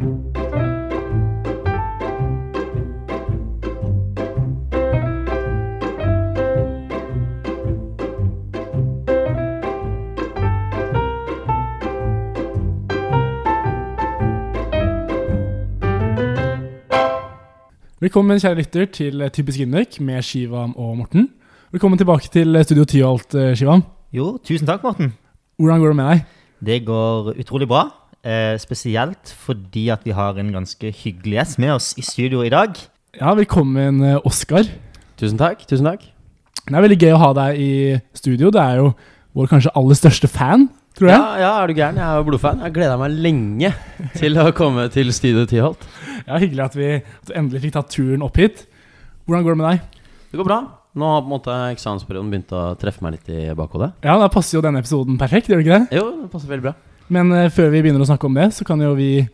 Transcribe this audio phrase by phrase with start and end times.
[0.00, 0.16] Velkommen,
[18.40, 21.28] kjære lytter, til Typisk Indøk med Shivam og Morten.
[21.72, 23.84] Velkommen tilbake til Studio Tyholt, eh, Shivam.
[24.12, 25.12] Jo, tusen takk, Morten.
[25.58, 26.24] Hvordan går det med deg?
[26.66, 28.09] Det går utrolig bra.
[28.20, 32.50] Eh, spesielt fordi at vi har en ganske hyggelig gjest med oss i studio i
[32.52, 32.76] dag.
[33.16, 34.68] Ja, velkommen, eh, Oskar.
[35.16, 35.64] Tusen takk.
[35.66, 36.00] tusen takk
[36.66, 38.50] Det er veldig gøy å ha deg i studio.
[38.50, 38.94] Det er jo
[39.34, 41.16] vår kanskje aller største fan, tror jeg.
[41.16, 41.96] Ja, ja, er du gæren?
[41.96, 42.60] Jeg er jo blodfan.
[42.60, 43.72] Jeg gleda meg lenge
[44.16, 45.80] til å komme til Studio Tiholt.
[46.26, 48.66] Ja, Hyggelig at vi, at endelig fikk tatt turen opp hit.
[49.26, 49.80] Hvordan går det med deg?
[50.30, 50.60] Det går bra.
[50.94, 53.94] Nå har på en måte eksamensperioden begynt å treffe meg litt i bakhodet.
[54.04, 55.98] Ja, Da passer jo denne episoden perfekt, gjør det ikke det?
[56.02, 56.74] Jo, det passer veldig bra.
[57.10, 59.24] Men eh, før vi begynner å snakke om det, så kan jo vi,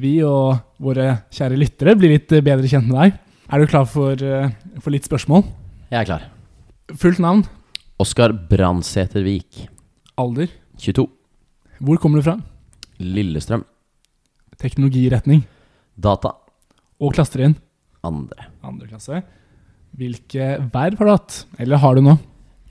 [0.00, 3.18] vi og våre kjære lyttere bli litt eh, bedre kjent med deg.
[3.52, 4.50] Er du klar for, eh,
[4.82, 5.44] for litt spørsmål?
[5.92, 6.24] Jeg er klar.
[6.96, 7.44] Fullt navn,
[8.02, 9.66] Oskar Brandsetervik.
[10.20, 10.48] alder,
[10.80, 11.06] 22.
[11.80, 12.36] hvor kommer du fra,
[13.00, 13.64] Lillestrøm.
[14.60, 15.42] teknologiretning
[15.98, 16.32] Data.
[17.00, 17.56] og klassetrinn?
[18.04, 18.46] Andre.
[18.64, 19.22] Andre klasse.
[19.96, 21.44] Hvilke verv har du hatt?
[21.58, 22.18] Eller har du nå?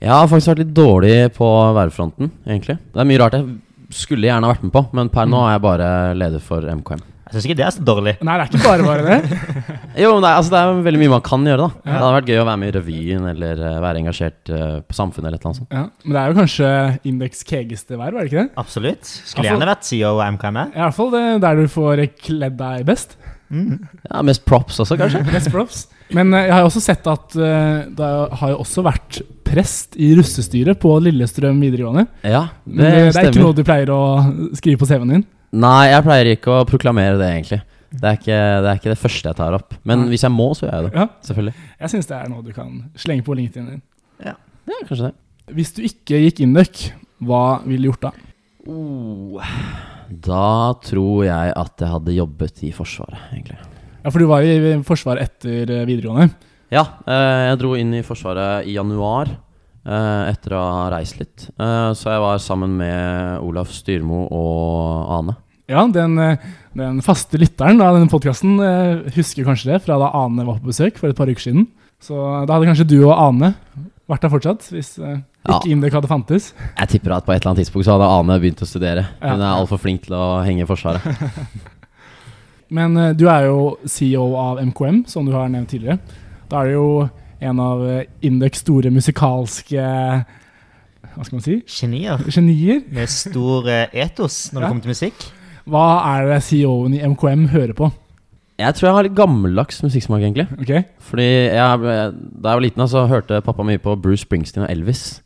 [0.00, 2.78] Jeg har faktisk vært litt dårlig på værfronten, egentlig.
[2.92, 3.46] Det er mye rart jeg
[3.96, 7.04] skulle gjerne vært med på, men per nå er jeg bare leder for MKM.
[7.26, 8.12] Jeg syns ikke det er så dårlig.
[8.22, 9.38] Nei, det er ikke bare bare det.
[10.02, 11.80] Jo, men det er, altså, det er veldig mye man kan gjøre, da.
[11.80, 11.86] Ja.
[11.88, 14.96] Det hadde vært gøy å være med i revyen, eller eh, være engasjert uh, på
[14.98, 15.74] samfunnet, eller et eller annet sånt.
[15.74, 16.68] Ja, men det er jo kanskje
[17.10, 18.52] Indeks kegeste verv, er det ikke det?
[18.62, 19.10] Absolutt.
[19.32, 20.60] Skulle gjerne vært CEO og MKM.
[20.68, 23.16] I hvert fall det der du får kledd deg best.
[23.50, 25.22] Ja, Mest props også, kanskje.
[25.36, 25.84] mest props.
[26.14, 30.12] Men eh, jeg har også sett at eh, det har jo også vært prest i
[30.18, 32.06] russestyret på Lillestrøm videregående.
[32.26, 34.00] Ja, Men det, det, det er ikke noe du pleier å
[34.58, 35.24] skrive på CV-en din.
[35.56, 37.60] Nei, jeg pleier ikke å proklamere det, egentlig.
[37.96, 39.76] Det er ikke det, er ikke det første jeg tar opp.
[39.86, 40.08] Men Nei.
[40.12, 40.90] hvis jeg må, så gjør jeg det.
[40.98, 41.54] Ja, Selvfølgelig.
[41.84, 43.82] jeg syns det er noe du kan slenge på LinkedIn din.
[44.26, 44.34] Ja,
[44.88, 45.12] kanskje det.
[45.54, 46.88] Hvis du ikke gikk Induc,
[47.22, 48.12] hva ville du gjort da?
[50.10, 53.58] Da tror jeg at jeg hadde jobbet i Forsvaret, egentlig.
[54.04, 56.30] Ja, For du var jo i Forsvaret etter eh, videregående.
[56.70, 61.48] Ja, eh, jeg dro inn i Forsvaret i januar eh, etter å ha reist litt.
[61.58, 65.36] Så jeg var sammen med Olaf Styrmo og Ane.
[65.66, 66.14] Ja, den,
[66.78, 68.60] den faste lytteren av denne podkasten
[69.16, 71.66] husker kanskje det fra da Ane var på besøk for et par uker siden.
[71.98, 72.14] Så
[72.46, 73.56] da hadde kanskje du og Ane
[74.08, 75.56] vært der fortsatt, hvis eh, Ja.
[75.60, 76.52] ikke Indøk hadde fantes.
[76.78, 79.06] Jeg tipper at på et eller annet tidspunkt så hadde Ane begynt å studere.
[79.22, 79.32] Ja.
[79.34, 81.02] Hun er altfor flink til å henge i Forsvaret.
[82.76, 86.00] Men uh, du er jo CEO av MKM, som du har nevnt tidligere.
[86.50, 86.88] Da er du jo
[87.46, 87.82] en av
[88.24, 89.76] Indeks store musikalske
[91.16, 91.58] Hva skal man si?
[91.68, 92.22] Genier.
[92.32, 92.80] Genier.
[92.92, 94.64] Med stor eh, etos når Ja.
[94.66, 95.26] det kommer til musikk.
[95.66, 95.84] Hva
[96.14, 97.90] er det CEO-en i MKM hører på?
[98.56, 100.46] Jeg tror jeg har litt gammeldags musikksmak, egentlig.
[100.62, 100.86] Okay.
[101.10, 105.20] Fordi jeg, Da jeg var liten, så hørte pappa mye på Bruce Springsteen og Elvis.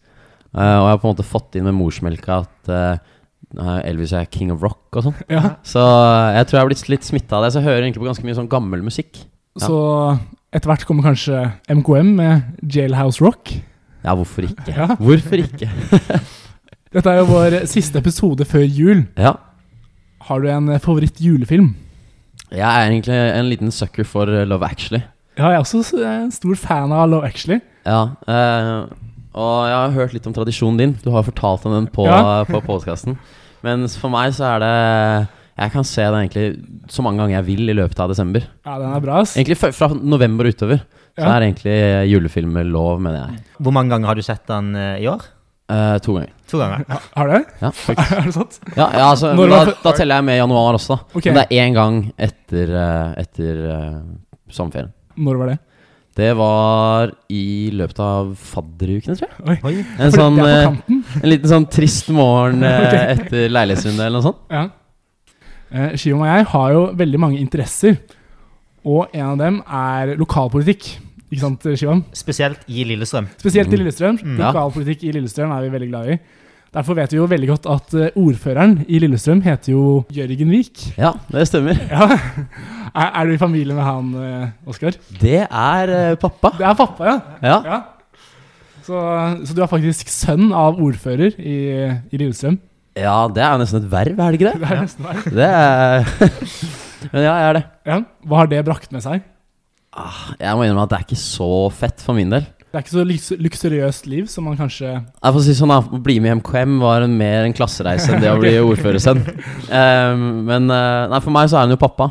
[0.50, 4.26] Uh, og jeg har på en måte fått inn med morsmelka at uh, Elvis er
[4.30, 5.20] king of rock og sånn.
[5.30, 5.54] Ja.
[5.62, 7.52] Så jeg tror jeg har blitt litt smitta av det.
[7.54, 9.22] Så jeg hører egentlig på ganske mye sånn gammel musikk.
[9.58, 9.66] Ja.
[9.68, 9.78] Så
[10.50, 13.54] etter hvert kommer kanskje MKM med Jailhouse Rock.
[14.02, 14.72] Ja, hvorfor ikke?
[14.74, 14.88] Ja.
[14.98, 15.70] Hvorfor ikke?
[16.90, 19.04] Dette er jo vår siste episode før jul.
[19.14, 19.36] Ja.
[20.26, 21.70] Har du en favoritt julefilm?
[22.50, 25.02] Jeg er egentlig en liten sucker for eh, Love Actually.
[25.38, 27.60] Ja, jeg er også en stor fan av Love Actually.
[27.86, 28.86] Ja, eh,
[29.30, 30.94] og jeg har hørt litt om tradisjonen din.
[31.04, 32.42] Du har fortalt om den på, Ja.
[32.50, 33.16] på podkasten.
[33.62, 35.28] Men for meg så er det
[35.60, 36.46] Jeg kan se den egentlig
[36.88, 38.46] så mange ganger jeg vil i løpet av desember.
[38.64, 39.34] Ja, den er bra, ass.
[39.36, 40.80] Egentlig fra, fra november og utover.
[41.18, 41.34] Så Ja.
[41.36, 41.74] er egentlig
[42.08, 43.42] julefilmer lov, mener jeg.
[43.60, 45.20] Hvor mange ganger har du sett den eh, i år?
[45.70, 46.30] Eh, to ganger.
[46.50, 46.84] To ganger.
[47.14, 47.44] Har du det?
[47.60, 47.70] Ja,
[48.18, 48.60] er det sant?
[48.74, 51.18] Ja, ja altså, da, var da teller jeg med januar også, da.
[51.18, 51.26] Ok.
[51.28, 53.98] Men det er én gang etter, eh, etter uh,
[54.50, 54.90] sommerferien.
[55.20, 55.58] Når var det?
[56.20, 59.60] Det var i løpet av fadderukene, tror jeg.
[59.62, 59.74] Oi.
[59.94, 63.14] En, sånn, det på en liten sånn trist morgen okay.
[63.14, 64.42] Etter leilighetsrunde eller noe sånt.
[64.50, 64.64] Ja.
[65.70, 68.00] Uh, Shivam og jeg har jo veldig mange interesser,
[68.82, 70.96] og en av dem er lokalpolitikk.
[71.30, 72.04] Ikke sant, Shivan?
[72.16, 73.28] Spesielt i Lillestrøm.
[73.38, 74.16] Spesielt i Lillestrøm.
[74.18, 74.38] Mm.
[74.40, 74.48] Ja.
[74.50, 76.16] Lokalpolitikk i Lillestrøm er vi veldig glad i.
[76.74, 79.84] Derfor vet vi jo veldig godt at eh, ordføreren i Lillestrøm heter jo
[80.14, 80.84] Jørgen Vik.
[80.98, 81.78] Ja, det stemmer.
[81.90, 82.06] Ja.
[82.90, 84.96] Er, er du i familie med han, eh, Oskar?
[85.20, 86.50] Det er eh, pappa.
[86.58, 87.16] Det er pappa, ja.
[87.46, 87.58] Ja.
[87.66, 87.80] ja.
[88.86, 88.98] Så,
[89.46, 91.56] så du er faktisk sønn av ordfører i,
[92.10, 92.58] i Lillestrøm?
[92.98, 94.70] ja, det er nesten et verv, er det ikke Det det?
[94.74, 95.28] er nesten verv.
[95.38, 96.08] Det er
[97.14, 97.62] Men ja, jeg er det.
[97.86, 97.98] Ja.
[98.26, 99.22] Hva har det brakt med seg?
[99.96, 102.44] Ah, Jeg må innrømme at det er ikke så fett for min del.
[102.70, 105.80] Det er ikke så lux luksuriøst liv som man kanskje Jeg får si sånn da,
[105.82, 109.24] Å bli med i MKM var en mer en klassereise enn det å bli ordførersønn.
[109.66, 112.06] Um, men eh, nei, for meg så er han jo pappa.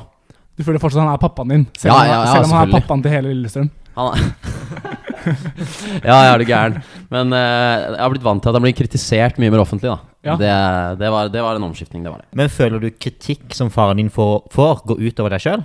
[0.59, 2.65] Du føler fortsatt han er pappaen din, selv, Ja, om, ja, ja, selv om han
[2.67, 2.81] er selvfølgelig.
[2.83, 3.69] pappaen til hele Lillestrøm.
[3.95, 4.97] Han er
[6.09, 6.77] Ja, jeg er det gæren.
[7.15, 9.97] Men eh, jeg har blitt vant til at han blir kritisert mye mer offentlig, da.
[10.27, 10.35] Ja.
[10.39, 10.51] Det,
[10.99, 12.27] det, var, det var en omskiftning, det var det.
[12.35, 15.63] Men føler du kritikk som faren din får, får går utover deg sjøl?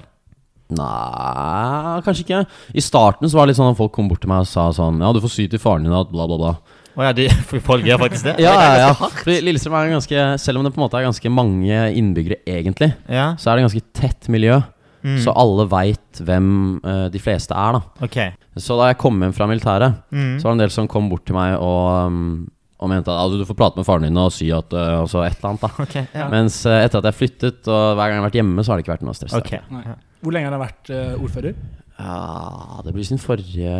[0.77, 2.41] Nei, kanskje ikke.
[2.75, 4.69] I starten så var det litt sånn at folk kom bort til meg og sa
[4.77, 6.55] sånn Ja, du får sy til faren din at bla, bla, bla.
[6.95, 7.25] Å ja, de,
[7.69, 8.37] folk gjør faktisk det?
[8.45, 8.93] Ja, ja, ja.
[8.95, 12.93] Fordi Lillestrøm er ganske Selv om det på en måte er ganske mange innbyggere egentlig,
[13.11, 13.33] Ja.
[13.41, 14.61] så er det ganske tett miljø.
[15.05, 15.19] Mm.
[15.21, 16.47] Så alle veit hvem
[16.81, 18.07] uh, de fleste er, da.
[18.07, 18.15] Ok.
[18.57, 20.39] Så da jeg kom hjem fra militæret, Mm.
[20.41, 22.47] så var det en del som kom bort til meg og, um,
[22.81, 25.11] og mente at altså, du får prate med faren din og si at uh, Og
[25.13, 25.85] så et eller annet, da.
[25.85, 26.31] Ok, ja.
[26.33, 28.81] Mens uh, etter at jeg flyttet, og hver gang jeg har vært hjemme, så har
[28.81, 29.35] det ikke vært noe stress.
[29.35, 29.99] der.
[30.25, 31.57] Hvor lenge har han vært eh, ordfører?
[31.95, 33.75] Ja, det blir sin forrige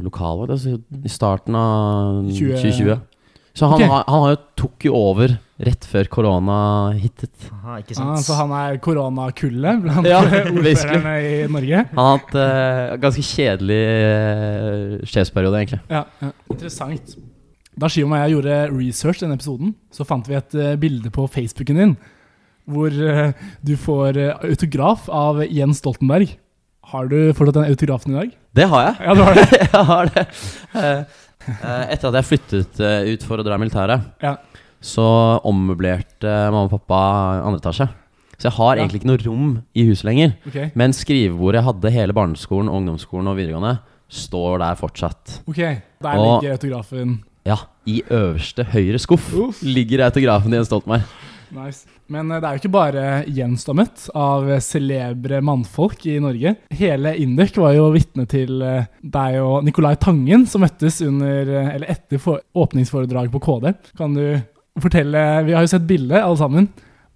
[0.00, 0.54] lokalvalg.
[0.54, 3.00] Altså i starten av 20 2020.
[3.52, 3.88] Så han, okay.
[3.90, 6.58] har, han har jo tok jo over rett før korona
[6.96, 7.32] hittet.
[7.50, 10.20] Aha, ikke Ah, så han er koronakullet blant Ja,
[10.54, 11.82] ordførerne i Norge?
[11.90, 15.82] Han har hatt uh, ganske kjedelig uh, sjefsperiode, egentlig.
[15.90, 16.30] Ja, ja.
[16.54, 17.18] Interessant.
[17.80, 21.26] Da Shivam og jeg gjorde research denne episoden, så fant vi et uh, bilde på
[21.34, 21.98] Facebooken din
[22.68, 23.32] hvor eh,
[23.64, 26.36] du får eh, autograf av Jens Stoltenberg.
[26.90, 28.30] Har du fortsatt den autografen i dag?
[28.54, 28.96] Det har jeg.
[29.06, 29.48] Ja, du har det.
[29.60, 30.24] jeg har det.
[30.80, 32.80] Eh, etter at jeg flyttet
[33.14, 34.34] ut for å dra i militæret, Ja.
[34.82, 35.06] så
[35.46, 37.00] ommøblerte mamma og pappa
[37.46, 37.86] andre etasje.
[38.40, 40.30] Så jeg har egentlig ikke noe rom i huset lenger.
[40.48, 40.70] Okay.
[40.78, 43.74] Men skrivebordet jeg hadde hele barneskolen, ungdomsskolen og videregående,
[44.10, 45.40] står der fortsatt.
[45.46, 45.58] ok,
[46.02, 47.18] Der Og- ligger autografen.
[47.46, 49.62] Ja, i øverste høyre skuff Uff.
[49.62, 51.02] ligger autografen til Jens Stoltenberg.
[51.52, 51.86] Nice.
[52.10, 53.04] Men eh, det er jo ikke bare
[53.78, 56.56] møtt av celebre mannfolk i Norge.
[56.74, 61.74] Hele Induk var jo vitne til eh, deg og Nicolai Tangen som møttes under, eh,
[61.76, 63.74] eller etter for åpningsforedraget på KD.
[63.98, 64.24] Kan du
[64.80, 66.68] fortelle Vi har jo sett bildet, alle sammen.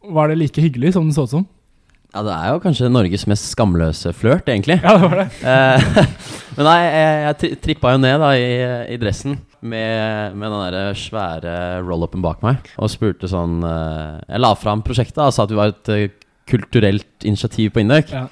[0.04, 1.46] Var det like hyggelig som det så ut som?
[2.14, 4.76] Ja, det er jo kanskje Norges mest skamløse flørt, egentlig.
[4.84, 5.28] Ja, det var det.
[5.54, 6.12] Eh,
[6.56, 8.50] Men nei, jeg, jeg trippa jo ned da i,
[8.94, 9.34] i dressen
[9.66, 14.84] med, med den der svære roll-upen bak meg og spurte sånn eh, Jeg la fram
[14.86, 16.14] prosjektet og sa at vi var et eh,
[16.46, 18.14] kulturelt initiativ på Indøk.
[18.14, 18.28] Ja.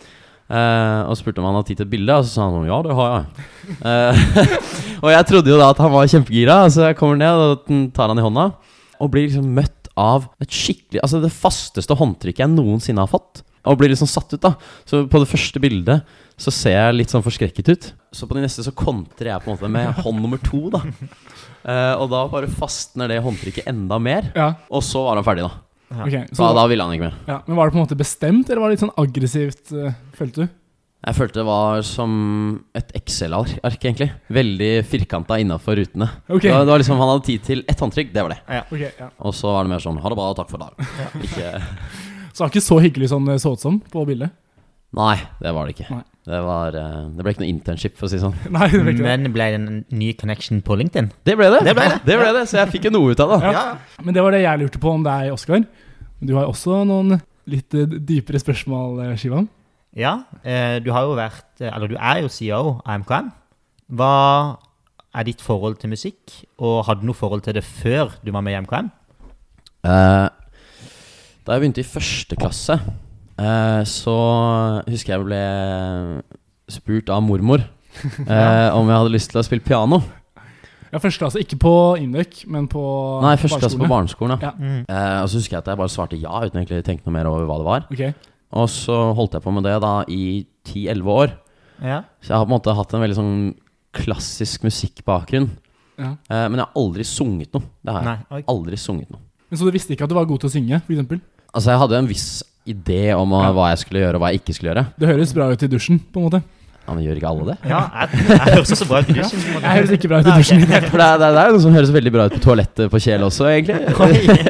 [1.08, 2.80] Og spurte om han hadde tid til et bilde, og så sa han sånn Ja,
[2.84, 4.58] det har jeg.
[5.02, 8.12] Og jeg trodde jo da at han var kjempegira, så jeg kommer ned og tar
[8.12, 8.44] han i hånda.
[9.00, 13.40] Og blir liksom møtt av et skikkelig Altså det fasteste håndtrykket jeg noensinne har fått.
[13.66, 14.54] Og blir liksom satt ut, da.
[14.88, 16.02] Så på det første bildet
[16.40, 17.90] så ser jeg litt sånn forskrekket ut.
[18.12, 20.82] Så på de neste så kontrer jeg på en måte med hånd nummer to, da.
[21.62, 24.32] Eh, og da bare fastner det håndtrykket enda mer.
[24.34, 25.60] Ja, Og så var han ferdig, da.
[25.94, 26.16] ok.
[26.32, 27.20] Så Så, da ville han ikke mer.
[27.28, 27.36] ja.
[27.46, 30.42] Men var det på en måte bestemt, eller var det litt sånn aggressivt, uh, følte
[30.42, 30.48] du?
[31.06, 32.12] Jeg følte det var som
[32.74, 34.10] et Excel-ark, egentlig.
[34.30, 36.10] Veldig firkanta innafor rutene.
[36.26, 36.48] Okay.
[36.50, 38.40] Det, var, det var liksom Han hadde tid til ett håndtrykk, det var det.
[38.66, 39.08] Ok, ja.
[39.22, 40.78] Og så var det mer sånn Ha det bra, takk for dagen.
[40.98, 41.16] dag.
[41.26, 41.52] Ikke
[42.32, 44.32] Så det var ikke så hyggelig som det så ut som på bildet?
[44.96, 46.02] Nei, det var det ikke.
[46.28, 48.34] Det, var, eh, det ble ikke noe internship, for å si sånn.
[48.56, 49.06] Nei, det ble ikke.
[49.06, 51.08] Men ble det en ny connection på LinkedIn?
[51.24, 51.62] Det ble det.
[51.68, 52.02] Det ble det.
[52.08, 53.54] det, ble det så jeg fikk jo noe ut av det.
[53.56, 53.64] Ja.
[54.04, 55.64] Men det var det jeg lurte på om deg, Oskar.
[56.22, 57.16] Du har også noen
[57.50, 59.48] litt eh, dypere spørsmål, Shivan.
[59.98, 63.32] Ja, eh, du har jo vært eh, Eller du er jo CEO av MKM.
[63.92, 64.12] Hva
[65.12, 68.44] er ditt forhold til musikk, og hadde du noe forhold til det før du var
[68.44, 68.88] med i MKM?
[69.84, 70.28] Eh,
[71.42, 72.76] da jeg begynte i første klasse,
[73.40, 74.16] eh, så
[74.86, 75.42] husker jeg ble
[76.70, 77.62] spurt av mormor
[78.02, 80.00] eh, om jeg hadde lyst til å spille piano.
[80.92, 81.72] Ja, første klasse, ikke på
[82.02, 82.80] Indøk, men på
[83.24, 84.36] Nei, første klasse på barneskolen.
[84.36, 84.44] barneskolen.
[84.44, 84.52] Ja.
[84.52, 84.60] Ja.
[84.60, 84.84] Mm.
[84.92, 87.16] Eh, og så husker jeg at jeg bare svarte ja, uten egentlig å tenke noe
[87.16, 87.86] mer over hva det var.
[87.94, 88.12] Okay.
[88.60, 90.22] Og så holdt jeg på med det da i
[90.68, 91.32] 10-11 år.
[91.80, 92.02] Ja.
[92.20, 93.36] Så jeg har på en måte hatt en veldig sånn
[93.96, 95.48] klassisk musikkbakgrunn.
[95.98, 96.12] ja.
[96.28, 97.64] Eh, men jeg har aldri sunget noe.
[97.80, 98.26] Det har jeg.
[98.36, 98.42] Nei.
[98.52, 99.24] Aldri sunget noe.
[99.52, 101.20] Men Så du visste ikke at du var god til å synge, f.eks.?
[101.52, 102.26] Altså, jeg hadde en viss
[102.64, 103.50] idé om Ja.
[103.52, 104.84] hva jeg skulle gjøre, og hva jeg ikke skulle gjøre.
[104.96, 106.40] Det høres bra ut i dusjen, på en måte.
[106.82, 107.56] Ja, Men gjør ikke alle det?
[107.68, 109.42] Ja, jeg, jeg høres også bra ut i dusjen.
[109.42, 109.66] på en måte.
[109.68, 110.64] Jeg høres ikke bra ut i dusjen.
[110.64, 112.90] For det er, det er, det er noe som høres veldig bra ut på toalettet
[112.94, 113.76] på Kjel også, egentlig.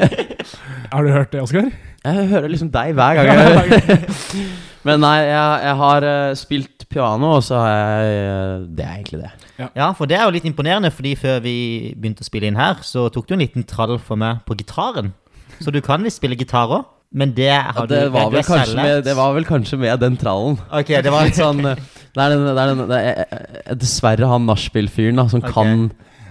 [0.93, 1.67] Har du hørt det, Oskar?
[2.03, 3.27] Jeg hører liksom deg hver gang.
[3.27, 3.99] Jeg.
[4.87, 8.95] Men nei, jeg, jeg har eh, spilt piano, og så har jeg eh, Det er
[8.97, 9.29] egentlig det.
[9.77, 11.55] Ja, for det er jo litt imponerende, fordi før vi
[11.97, 15.13] begynte å spille inn her, så tok du en liten trall for meg på gitaren.
[15.63, 18.37] Så du kan visst spille gitar òg, men det har Ja, du det, var du
[18.37, 20.57] vel kanskje med, det var vel kanskje med den trallen.
[20.73, 24.31] Ok, det var Litt sånn eh, Det er, den, det er, den, det er dessverre
[24.31, 25.53] han nachspiel-fyren som okay.
[25.53, 25.85] kan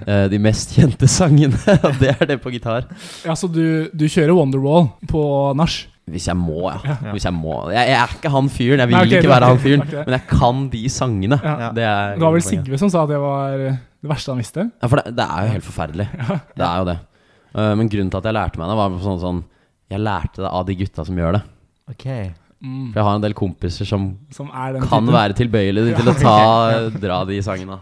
[0.08, 1.58] uh, de mest kjente sangene.
[1.86, 2.90] Og det er det på gitar.
[3.26, 5.22] Ja, så du, du kjører Wonderwall på
[5.58, 5.84] nach?
[6.10, 6.78] Hvis jeg må, ja.
[6.88, 7.12] Ja.
[7.14, 7.54] Hvis jeg må.
[7.70, 8.80] Jeg, jeg er ikke han fyren.
[8.82, 9.84] Jeg vil Nei, okay, ikke er være han fyren.
[9.86, 10.02] Okay.
[10.02, 11.38] Men jeg kan de sangene.
[11.44, 11.54] Ja.
[11.60, 11.70] Ja.
[11.76, 12.44] Det er Det var vel.
[12.48, 13.54] Sigve som sa at det var
[14.02, 14.66] det verste han visste.
[14.82, 16.08] Ja, for det, det er jo helt forferdelig.
[16.58, 16.98] Det er jo det.
[17.52, 19.40] Uh, men grunnen til at jeg lærte meg det, var sånn sånn
[19.92, 21.42] Jeg lærte det av de gutta som gjør det.
[21.92, 22.06] Ok.
[22.62, 22.90] Mm.
[22.92, 25.14] For jeg har en del kompiser som Som er den kan typen.
[25.14, 26.36] være tilbøyelige til å ta,
[27.04, 27.78] dra de sangene.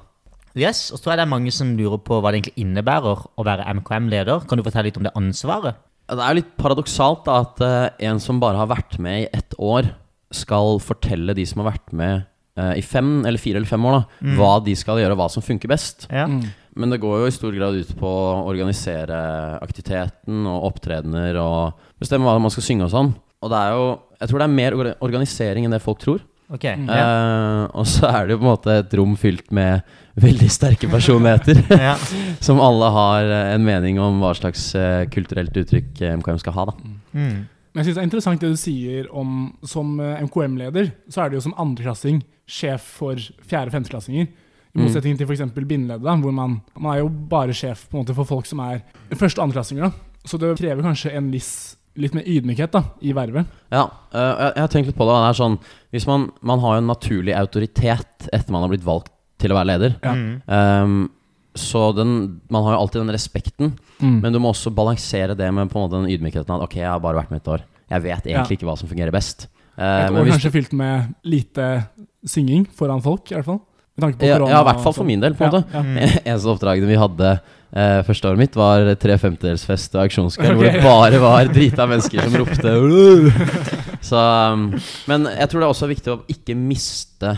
[0.59, 3.45] Yes, og så jeg det er mange som lurer på hva det egentlig innebærer å
[3.47, 4.49] være MKM-leder.
[4.51, 5.79] Kan du fortelle litt om det ansvaret?
[6.11, 9.55] Det er litt paradoksalt da at uh, en som bare har vært med i ett
[9.59, 9.93] år,
[10.31, 12.25] skal fortelle de som har vært med
[12.59, 15.31] uh, i fem eller fire eller fem år, da, hva de skal gjøre, og hva
[15.33, 16.07] som funker best.
[16.11, 16.29] Ja.
[16.31, 16.45] Mm.
[16.79, 19.17] Men det går jo i stor grad ut på å organisere
[19.59, 23.11] aktiviteten og opptredener og bestemme hva man skal synge og sånn.
[23.41, 23.85] Og det er jo
[24.21, 26.21] Jeg tror det er mer organisering enn det folk tror.
[26.51, 26.65] Ok.
[26.67, 26.89] Mm.
[26.91, 27.01] Ja.
[27.01, 29.83] Eh, og så er det jo på en måte et rom fylt med
[30.21, 31.61] veldig sterke personligheter.
[31.89, 31.95] Ja.
[32.43, 36.57] som alle har eh, en mening om hva slags uh, kulturelt uttrykk eh, MKM skal
[36.59, 36.65] ha.
[36.73, 36.77] da
[37.15, 37.47] Mm.
[37.71, 39.31] Men jeg synes det er interessant det du sier om
[39.67, 43.15] som eh, MKM-leder, så er det jo som andreklassing sjef for
[43.47, 44.27] fjerde- og femteklassinger.
[44.27, 44.85] I Mm.
[44.85, 45.41] motsetning til f.eks.
[45.55, 48.83] bindeleddet, hvor man, man er jo bare sjef på en måte for folk som er
[49.19, 49.83] første- og andreklassinger.
[49.87, 49.91] da.
[50.27, 53.47] Så det krever kanskje en viss litt mer ydmykhet da, i vervet.
[53.73, 55.17] Ja, eh, jeg, jeg har tenkt litt på det.
[55.25, 55.57] Det er sånn
[55.91, 59.57] Hvis man, man har jo en naturlig autoritet etter man har blitt valgt til å
[59.59, 59.97] være leder.
[60.05, 60.13] Ja.
[60.55, 61.09] Ehm,
[61.57, 64.21] så den, man har jo alltid den respekten, Mm.
[64.23, 66.89] men du må også balansere det med på en måte den ydmykheten at ok, jeg
[66.89, 67.65] har bare vært med et år.
[67.91, 69.49] Jeg vet egentlig ikke hva som fungerer best.
[69.77, 71.67] Uh, Et men år hvis kanskje fylt med lite
[72.25, 73.61] synging foran folk, i hvert fall.
[73.97, 74.51] Med tanke på ja, korona.
[74.55, 75.07] ja, i hvert fall for sånn.
[75.11, 75.75] min del, på en Ja, måte.
[75.75, 75.83] ja.
[75.91, 76.21] Mm.
[76.25, 77.31] Eneste oppdragene vi hadde
[77.75, 82.23] eh, første året mitt, var tre femtedelsfest og auksjonskveld, hvor det bare var drita mennesker
[82.25, 82.73] som ropte
[84.01, 84.17] Så
[84.53, 84.71] um,
[85.11, 87.31] Men jeg tror det er også viktig å ikke miste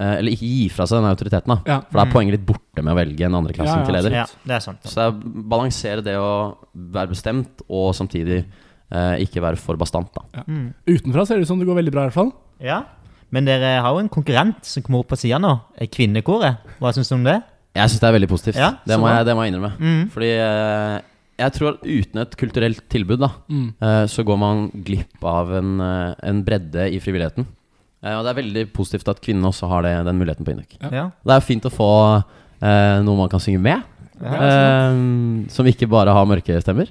[0.00, 1.58] eh, Eller ikke gi fra seg den autoriteten, da.
[1.66, 1.78] Ja.
[1.88, 2.14] For da er Mm.
[2.14, 4.16] poenget litt borte med å velge en andreklassing Ja, ja, til leder.
[4.20, 4.82] Ja, det er sant.
[4.84, 6.30] Så det er balansere det å
[6.74, 8.42] være bestemt, og samtidig
[8.90, 10.44] eh, ikke være for bastant, da.
[10.46, 10.72] Mm.
[10.88, 12.32] Utenfra ser det ut som det går veldig bra, i hvert fall.
[12.60, 12.82] Ja.
[13.30, 15.52] Men dere har jo en konkurrent som kommer opp på sida nå.
[15.78, 16.56] eh, Kvinnekoret.
[16.80, 17.36] Hva syns du om det?
[17.78, 18.56] Jeg syns det er veldig positivt.
[18.58, 19.72] Ja, det, må jeg, det må jeg innrømme.
[19.78, 20.02] Mm.
[20.10, 20.96] Fordi eh,
[21.38, 23.68] jeg tror at uten et kulturelt tilbud, da, Mm.
[23.80, 27.46] eh, så går man glipp av en, en bredde i frivilligheten.
[28.00, 30.74] Og det er veldig positivt at kvinnene også har det, den muligheten på Induk.
[30.90, 31.10] Ja.
[31.22, 33.82] Det er fint å få eh, noe man kan synge med,
[34.20, 35.00] Ja, eh,
[35.52, 36.88] som ikke bare har mørke stemmer.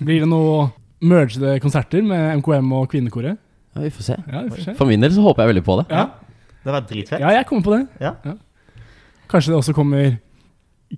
[0.00, 0.70] Blir det noe
[1.04, 3.36] mergede konserter med MKM og Kvinnekoret?
[3.76, 4.16] Ja, vi får se.
[4.32, 4.74] Ja, vi får se.
[4.78, 5.86] For min del så håper jeg veldig på det.
[5.92, 6.06] Ja.
[6.66, 7.20] Det var dritfett.
[7.22, 7.82] ja, jeg kommer på det.
[8.02, 8.12] Ja.
[9.30, 10.16] Kanskje det også kommer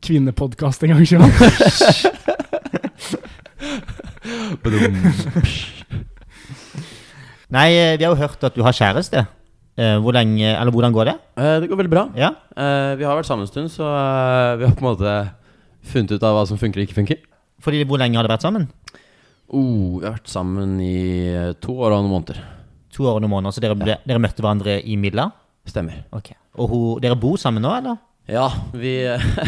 [0.05, 1.33] kvinnepodkast en gang, Shivan?
[7.49, 9.23] Nei, eh, vi har jo hørt at du har kjæreste.
[9.79, 11.15] Eh, Hvor lenge, eller hvordan går det?
[11.39, 12.05] Eh, det går veldig bra.
[12.19, 12.33] Ja?
[12.57, 13.85] Eh, vi har vært sammen en stund, så
[14.59, 15.15] vi har på en måte
[15.89, 17.19] funnet ut av hva som funker og ikke funker.
[17.63, 18.69] Fordi Hvor lenge har dere vært sammen?
[19.49, 22.43] Oh, vi har vært sammen i to år og noen måneder.
[22.97, 23.53] To år og noen måneder.
[23.57, 25.29] Så dere, ble, dere møtte hverandre i Milla?
[25.69, 26.05] Stemmer.
[26.17, 26.31] Ok.
[26.59, 27.99] Og hun, dere bor sammen nå, eller?
[28.29, 28.95] Ja, vi,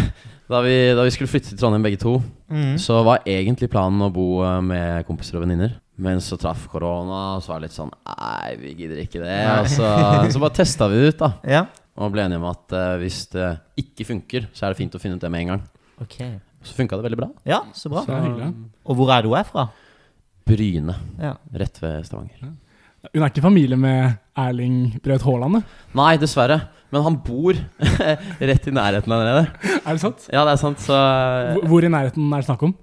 [0.51, 2.19] da, vi, da vi skulle flytte til Trondheim begge to,
[2.51, 2.73] Mm.
[2.83, 5.77] så var egentlig planen å bo eh, med kompiser og venninner.
[6.03, 9.37] Men så traff korona, og så var det litt sånn Nei, vi gidder ikke det.
[9.61, 9.91] Og så,
[10.35, 11.29] så bare testa vi det ut, da.
[11.61, 11.61] Ja.
[12.01, 13.53] Og ble enige om at uh, hvis det
[13.85, 15.63] ikke funker, så er det fint å finne ut det med en gang.
[16.03, 16.17] Ok.
[16.67, 17.29] Så funka det veldig bra.
[17.47, 18.03] Ja, så bra.
[18.09, 18.19] Så.
[18.89, 19.69] Og hvor er du her fra?
[20.51, 21.37] Bryne, Ja.
[21.55, 22.51] rett ved Stavanger.
[23.15, 25.63] Hun er ikke i familie med Erling Braut Haaland?
[25.97, 26.61] Nei, dessverre.
[26.93, 27.55] Men han bor
[28.51, 29.45] rett i nærheten av nede.
[29.81, 30.27] Er det sant?
[30.33, 30.83] Ja, det er sant.
[30.85, 30.97] Så
[31.57, 32.75] Hvor- Hvor i nærheten er det snakk om?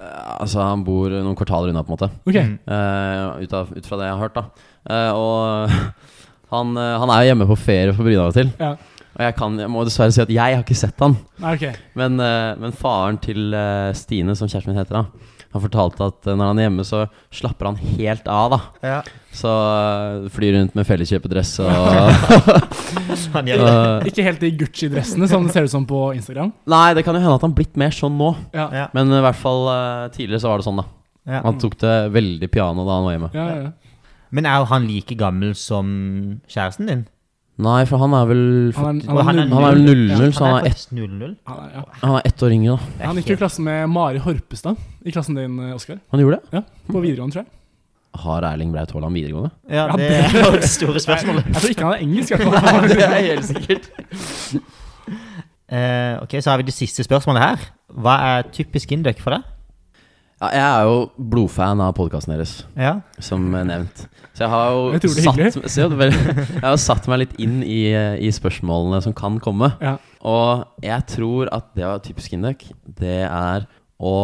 [0.00, 2.10] eh, Altså, han bor noen kvartaler unna, på en måte.
[2.26, 2.58] Ok, Mm.
[2.70, 4.44] Uh, ut, av, ut fra det jeg har hørt, da.
[4.88, 5.70] Uh, og
[6.54, 8.52] han, uh, han er jo hjemme på ferie på Bryne av og til.
[8.60, 8.76] ja.
[9.18, 11.16] Og jeg, kan, jeg må dessverre si at jeg har ikke sett han.
[11.42, 11.72] Okay.
[11.98, 16.28] Men, eh, men faren til eh, Stine, som kjæresten min heter, da han fortalte at
[16.30, 17.00] eh, når han er hjemme, så
[17.34, 18.52] slapper han helt av.
[18.54, 19.00] da Ja.
[19.38, 21.68] Så eh, flyr rundt med felleskjøpedress og
[23.46, 23.58] det.
[23.62, 26.52] og- Ikke helt de Gucci-dressene, som det ser ut som på Instagram.
[26.66, 28.32] Nei, det kan jo hende at han har blitt mer sånn nå.
[28.54, 28.86] Ja, Ja.
[28.96, 30.86] Men i hvert fall eh, tidligere så var det sånn, da.
[31.28, 31.42] Ja.
[31.44, 33.30] Han tok det veldig piano da han var hjemme.
[33.34, 33.70] ja, ja.
[34.30, 35.86] Men er han like gammel som
[36.52, 37.06] kjæresten din?
[37.58, 38.42] Nei, for han er vel
[38.76, 41.32] Han er, han er, Han er 00, så han er, ett, faktisk 00.
[41.48, 43.06] han er, ett år yngre, da.
[43.08, 44.76] Han gikk jo i klasse med Mari Horpestad.
[45.02, 45.98] I klassen din, Oskar.
[46.12, 46.58] Han gjorde det?
[46.60, 47.50] Ja, på videregående, tror jeg.
[48.14, 49.50] Har Erling Braut Haaland videregående?
[49.70, 51.44] Ja, Ja, det er jo det store spørsmålet.
[51.46, 52.30] Jeg tror ikke han er engelsk.
[52.38, 53.90] Nei, det er helt sikkert.
[55.68, 57.64] Uh, ok, så har vi det siste spørsmålet her.
[57.92, 59.44] Hva er typisk Induc for deg?
[60.38, 60.98] Ja, jeg er jo
[61.32, 63.00] blodfan av podkasten deres, Ja.
[63.18, 64.04] som nevnt.
[64.38, 67.80] Så jeg har jo jeg satt, så jeg, jeg har satt meg litt inn i,
[68.22, 69.72] i spørsmålene som kan komme.
[69.82, 69.96] Ja.
[70.22, 73.66] Og jeg tror at det å være typisk Induc, det er
[73.98, 74.14] å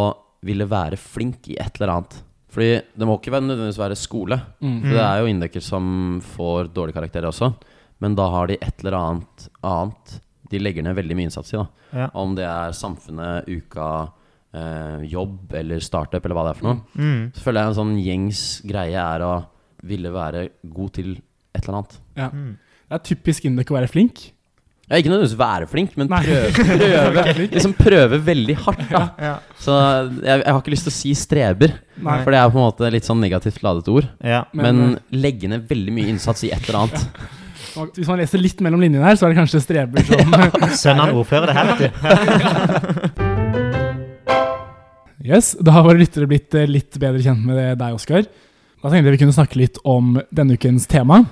[0.46, 2.16] ville være flink i et eller annet.
[2.54, 4.38] Fordi det må ikke være nødvendigvis være skole.
[4.62, 4.76] Mm.
[4.84, 5.86] For det er jo inndekker som
[6.34, 7.50] får dårlige karakterer også.
[8.02, 10.20] Men da har de et eller annet annet
[10.52, 11.58] de legger ned veldig mye innsats i.
[11.58, 12.10] da Ja.
[12.14, 14.10] Om det er samfunnet, uka,
[14.54, 16.80] eh, jobb eller startup eller hva det er for noe.
[16.94, 17.32] Mm.
[17.34, 19.46] Så føler jeg en sånn gjengs greie er å
[19.82, 21.16] ville være god til
[21.54, 21.98] et eller annet.
[22.16, 22.28] Ja.
[22.30, 22.58] Mm.
[22.84, 24.33] Det er typisk Indek å være flink.
[24.84, 26.50] Ja, ikke nødvendigvis være flink, men prøve,
[26.80, 28.82] prøve, liksom prøve veldig hardt.
[28.90, 29.34] da Ja.
[29.64, 29.72] Så
[30.20, 31.72] jeg, jeg har ikke lyst til å si streber,
[32.04, 32.18] Nei.
[32.20, 34.10] for det er på en måte litt sånn negativt ladet ord.
[34.20, 34.42] ja.
[34.52, 37.08] Men, Men, legge ned veldig mye innsats i et eller annet.
[37.96, 40.36] Hvis man leser litt mellom linjene her, så er det kanskje streber som
[40.78, 43.30] Sønnen av ordfører, det her, vet du.
[45.24, 48.26] Yes, Da har våre lyttere blitt eh, litt bedre kjent med deg, Oskar.
[48.84, 51.22] Da tenkte jeg vi kunne snakke litt om denne ukens tema.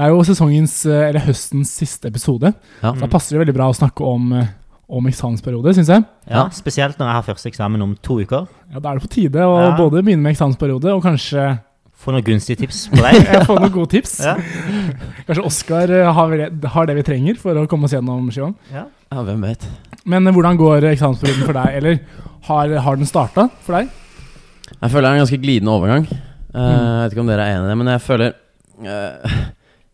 [0.00, 2.54] Det er jo sesongens, eh, eller høstens siste episode.
[2.80, 2.94] Ja.
[2.94, 4.46] Så da passer det veldig bra å snakke om, eh,
[4.88, 6.04] om eksamensperiode, syns jeg.
[6.30, 8.48] Ja, spesielt når jeg har første eksamen om to uker.
[8.72, 9.76] Ja, Da er det på tide å Ja.
[9.76, 11.60] både begynne med eksamensperiode og kanskje
[12.00, 13.12] Få noen gunstige tips på deg.
[13.28, 14.14] jeg får noen gode tips.
[14.24, 14.34] Ja.
[15.28, 16.32] Kanskje Oskar eh, har,
[16.72, 18.54] har det vi trenger for å komme oss gjennom skiven.
[18.72, 18.86] Ja.
[19.12, 19.66] Ja, hvem vet.
[20.08, 21.76] Men hvordan går eksamensperioden for deg?
[21.76, 22.00] Eller
[22.48, 23.90] har, har den starta for deg?
[24.80, 26.08] Jeg føler det er en ganske glidende overgang.
[26.10, 26.18] Eh,
[26.56, 26.80] Mm.
[26.80, 28.32] Jeg vet ikke om dere er enig i det, men jeg føler
[28.82, 29.40] eh,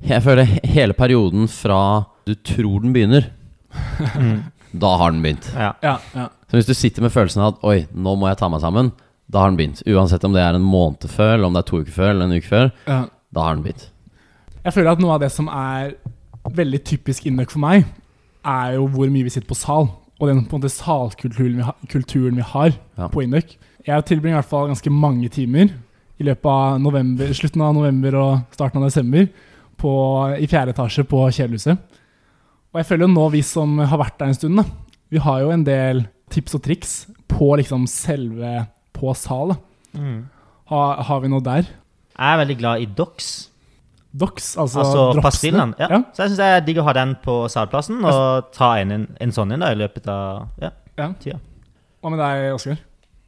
[0.05, 3.31] Jeg føler hele perioden fra du tror den begynner,
[4.17, 4.43] Mm.
[4.79, 5.51] da har den begynt.
[5.55, 5.73] ja.
[5.83, 6.29] Ja, ja.
[6.49, 8.93] Så hvis du sitter med følelsen av at Oi, nå må jeg ta meg sammen,
[9.31, 9.83] da har den begynt.
[9.87, 12.25] Uansett om det er en måned før, eller om det er to uker før, eller
[12.25, 12.71] en uke før.
[12.87, 13.05] ja.
[13.35, 13.89] Da har den begynt.
[14.65, 15.95] Jeg føler at noe av det som er
[16.49, 17.85] veldig typisk Induk for meg,
[18.47, 19.89] er jo hvor mye vi sitter på sal.
[20.21, 23.09] Og den på en måte salkulturen vi, ha, kulturen vi har Ja.
[23.09, 23.57] på Induk.
[23.87, 25.69] Jeg tilbringer i hvert fall ganske mange timer
[26.19, 29.29] i løpet av november, slutten av november og starten av desember
[29.81, 29.93] på,
[30.41, 31.81] i fjerde etasje på Kjelehuset.
[32.73, 34.65] Og jeg føler jo nå, vi som har vært der en stund, da,
[35.13, 36.95] vi har jo en del tips og triks
[37.31, 38.67] på liksom selve
[38.97, 39.55] på sal.
[39.97, 40.25] Mm.
[40.73, 41.69] Ha, har vi noe der?
[42.17, 43.35] Jeg er veldig glad i Dox,
[44.17, 45.67] Dox, altså, altså dropsene.
[45.79, 45.89] Ja.
[45.93, 45.99] Ja.
[46.15, 49.09] Så jeg syns det er digg å ha den på salplassen, og ta en, en,
[49.21, 51.11] en sånn en da i løpet av ja, Ja.
[51.21, 51.41] tida.
[52.01, 52.81] Hva med deg, Oskar?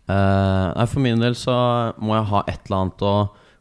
[0.09, 1.52] Uh, for min del så
[2.00, 3.14] må jeg ha et eller annet å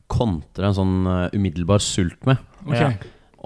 [0.08, 2.40] kontre en sånn eh, umiddelbar sult med.
[2.68, 2.80] Ok.
[2.80, 2.92] Ja.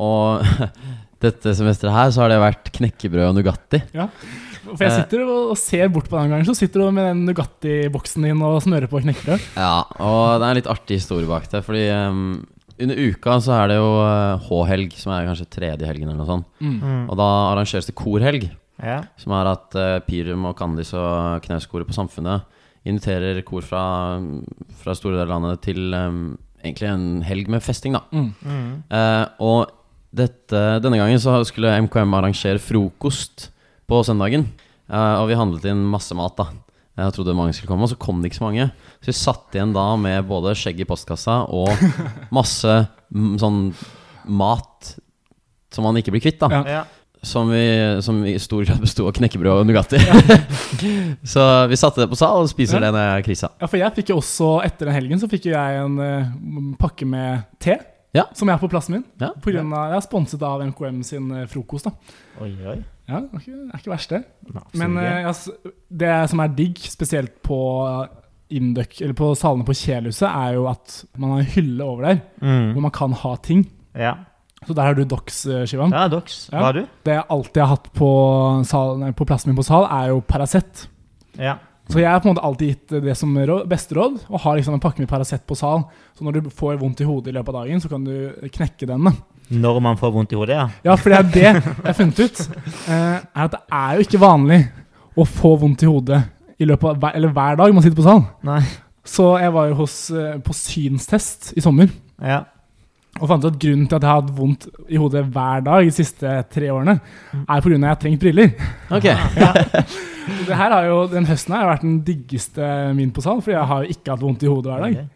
[0.02, 0.46] Og
[1.26, 3.82] dette semesteret her så har det vært knekkebrød og Nugatti.
[4.62, 8.26] For jeg sitter og ser bort på den gangen, så sitter du med den Nugatti-boksen
[8.26, 9.46] din og smører på knekkebrød.
[9.58, 11.62] Ja, og det er en litt artig historie bak det.
[11.66, 12.24] Fordi um,
[12.82, 16.30] under uka så er det jo eh, H-helg, som er kanskje tredje helgen eller noe
[16.30, 16.48] sånt.
[16.62, 17.04] Mm.
[17.12, 18.50] Og da arrangeres det korhelg,
[18.82, 19.04] Ja.
[19.22, 22.48] som er at uh, Pirum og Kandis og Knauskoret på Samfunnet
[22.90, 23.84] inviterer kor fra,
[24.82, 26.22] fra store deler av landet til em,
[26.62, 28.04] egentlig en helg med festing, da.
[28.14, 28.32] Mm.
[28.46, 28.74] Mm.
[28.98, 29.72] Eh, og
[30.12, 33.50] dette, denne gangen så skulle MKM arrangere frokost
[33.90, 34.48] på søndagen.
[34.92, 36.50] Uh, og vi handlet inn masse mat, da.
[37.00, 38.68] Jeg trodde mange skulle komme, og så kom det ikke så mange.
[39.00, 41.72] Så vi satt igjen da med både skjegg i postkassa og
[42.38, 42.74] masse
[43.10, 43.62] mm, sånn
[44.28, 44.92] mat
[45.72, 46.62] som man ikke blir kvitt, da.
[46.68, 46.82] Ja.
[47.22, 47.28] Ja.
[47.28, 50.00] Som, vi, som i stor grad besto av knekkebrød og Nugatti.
[51.34, 52.88] så vi satte det på sal og spiser Ja.
[52.88, 53.52] det når jeg krisa.
[53.62, 56.72] Ja, for jeg fikk jo også, etter den helgen, så fikk jo jeg en uh,
[56.82, 57.78] pakke med te.
[58.18, 58.26] Ja.
[58.36, 59.04] Som jeg har på plassen min.
[59.22, 59.30] Ja.
[59.38, 61.88] På grunn av, jeg er sponset av MKM sin eh, frokost.
[61.88, 62.82] da Oi, oi.
[63.08, 64.24] Ja, Det er ikke, det er ikke verst, det.
[64.50, 65.54] Nå, Men uh, eh, altså,
[66.02, 67.62] det som er digg, spesielt på
[68.52, 72.20] Indøk, eller på salene på Kjelhuset, er jo at man har en hylle over der
[72.42, 72.74] mm.
[72.74, 73.64] hvor man kan ha ting.
[73.96, 74.18] Ja.
[74.68, 75.90] Så der har du Dox, Shivan.
[75.96, 76.44] Ja, Dox.
[76.52, 76.84] Hva har du?
[77.06, 78.10] Det jeg alltid har hatt på,
[78.70, 80.84] sal, nei, på plassen min på sal, er jo Paracet.
[81.40, 81.56] Ja.
[81.92, 83.34] Så jeg har på en måte alltid gitt det som
[83.68, 85.82] beste råd, å ha liksom en pakke med Paracet på sal.
[86.16, 88.14] Så når du får vondt i hodet i løpet av dagen, så kan du
[88.54, 89.10] knekke den.
[89.52, 90.68] Når man får vondt i hodet, ja.
[90.86, 92.40] Ja, for det er det jeg har funnet ut.
[92.88, 94.62] eh, er at det er jo ikke vanlig
[95.18, 96.22] å få vondt i hodet
[96.62, 98.24] i løpet av, eller hver dag man sitter på sal.
[98.48, 98.62] Nei.
[99.04, 101.90] Så jeg var jo hos, eh, på synstest i sommer.
[102.22, 102.44] Ja.
[103.22, 105.86] Og fant ut at grunnen til at jeg har hatt vondt i hodet hver dag
[105.86, 106.96] de siste tre årene,
[107.46, 107.76] er pga.
[107.76, 108.52] at jeg har trengt briller.
[108.90, 109.06] Ok,
[109.46, 109.52] ja.
[110.48, 113.56] det her har jo, Den høsten her har vært den diggeste min på sal, fordi
[113.58, 114.96] jeg har jo ikke hatt vondt i hodet hver dag.
[114.98, 115.08] Okay.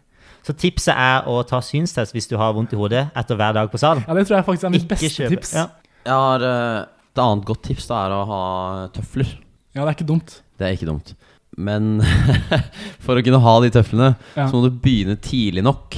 [0.46, 3.70] Så tipset er å ta synstest hvis du har vondt i hodet etter hver dag
[3.72, 4.04] på sal.
[4.06, 5.54] Ja, Det tror jeg faktisk er mitt Ikke beste kjøpe- tips.
[5.58, 5.66] Ja.
[6.06, 8.42] Jeg har Et annet godt tips da er å ha
[8.94, 9.26] tøfler.
[9.74, 10.42] Ja, det er ikke dumt.
[10.60, 11.14] Det er ikke dumt.
[11.56, 12.02] Men
[13.04, 14.46] for å kunne ha de tøflene, Ja.
[14.46, 15.96] så må du begynne tidlig nok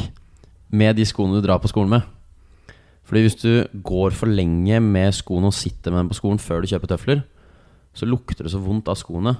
[0.71, 2.03] med de skoene du drar på skolen med.
[3.09, 6.61] Fordi hvis du går for lenge med skoene og sitter med dem på skolen før
[6.61, 7.23] du kjøper tøfler,
[7.97, 9.37] så lukter det så vondt av skoene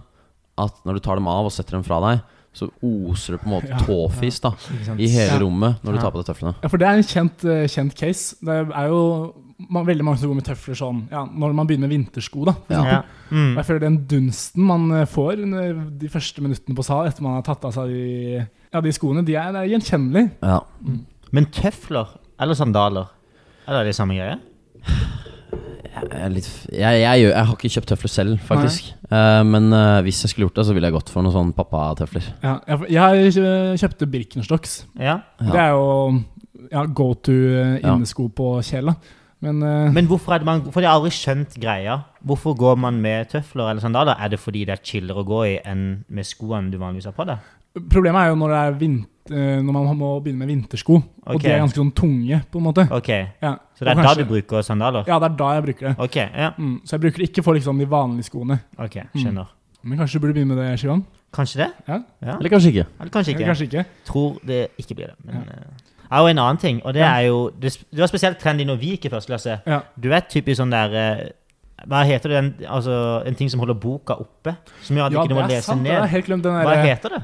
[0.59, 2.23] at når du tar dem av og setter dem fra deg,
[2.57, 3.79] så oser det på en måte Ja.
[3.85, 5.39] tåfis da, Ikke i hele Ja.
[5.39, 6.03] rommet når du Ja.
[6.03, 6.55] tar på deg tøflene.
[6.63, 8.37] Ja, for det er en kjent, eh, kjent case.
[8.43, 9.35] Det er jo
[9.69, 12.45] man, veldig mange som går med tøfler sånn ja, når man begynner med vintersko.
[12.47, 12.85] da for Ja.
[12.85, 13.03] Ja.
[13.31, 13.53] Mm.
[13.53, 15.37] Og jeg føler den dunsten man eh, får
[16.01, 19.25] de første minuttene på sal etter man har tatt av seg de, ja, de skoene,
[19.25, 20.31] de er, er gjenkjennelige.
[20.43, 20.61] Ja.
[21.33, 23.11] Men tøfler eller sandaler,
[23.69, 24.39] er det samme greie?
[25.99, 28.91] Jeg, er litt, f- jeg, jeg, gjør, jeg har ikke kjøpt tøfler selv, faktisk.
[29.11, 31.57] Eh, men eh, hvis jeg skulle gjort det, så ville jeg gått for noen sånne
[31.57, 32.29] pappatøfler.
[32.45, 34.77] Ja, jeg, jeg kjø- kjøpte Birkenstocks.
[35.01, 35.17] Ja.
[35.43, 35.89] Det er jo
[36.71, 38.95] ja, go to eh, innesko på kjela.
[39.43, 41.99] Men, eh, Men hvorfor er det man For jeg har aldri skjønt greia.
[42.27, 44.19] Hvorfor går man med tøfler eller sandaler?
[44.19, 47.15] Er det fordi det er chillere å gå i enn med skoene du vanligvis har
[47.19, 47.43] på deg?
[47.81, 50.95] Problemet er jo når, det er vint, eh, når man må begynne med vintersko.
[51.27, 51.43] Og Ok.
[51.43, 52.87] de er ganske sånn tunge, på en måte.
[52.91, 53.09] Ok,
[53.43, 55.05] Ja, Så det er er da kanskje- du bruker sandaler?
[55.07, 55.97] Ja, det er da jeg bruker det.
[55.99, 56.51] Ok, ja.
[56.59, 58.61] Mm, så jeg bruker det ikke for liksom de vanlige skoene.
[58.79, 59.47] Ok, skjønner.
[59.85, 61.05] Men kanskje du burde begynne med det, Shivan?
[61.33, 61.71] Kanskje det?
[61.87, 61.99] Ja.
[62.23, 62.37] Ja.
[62.39, 62.87] Eller kanskje ikke.
[63.01, 63.43] Eller kanskje ikke.
[63.43, 63.85] Eller kanskje ikke?
[64.07, 65.15] Tror det ikke blir det.
[65.25, 67.15] Men jeg har jo en annen ting, og det Ja.
[67.21, 69.61] er jo Det, det var spesielt trendy når vi gikk i første klasse.
[69.67, 69.81] Ja.
[70.01, 71.29] Du vet typisk sånn der eh,
[71.87, 72.37] Hva heter det?
[72.39, 74.57] En, altså, en ting som holder boka oppe?
[74.83, 75.83] Som gjør at Ja, du ikke må er lese sant.
[75.83, 76.09] Ned.
[76.09, 77.23] helt glemt den Hva heter det?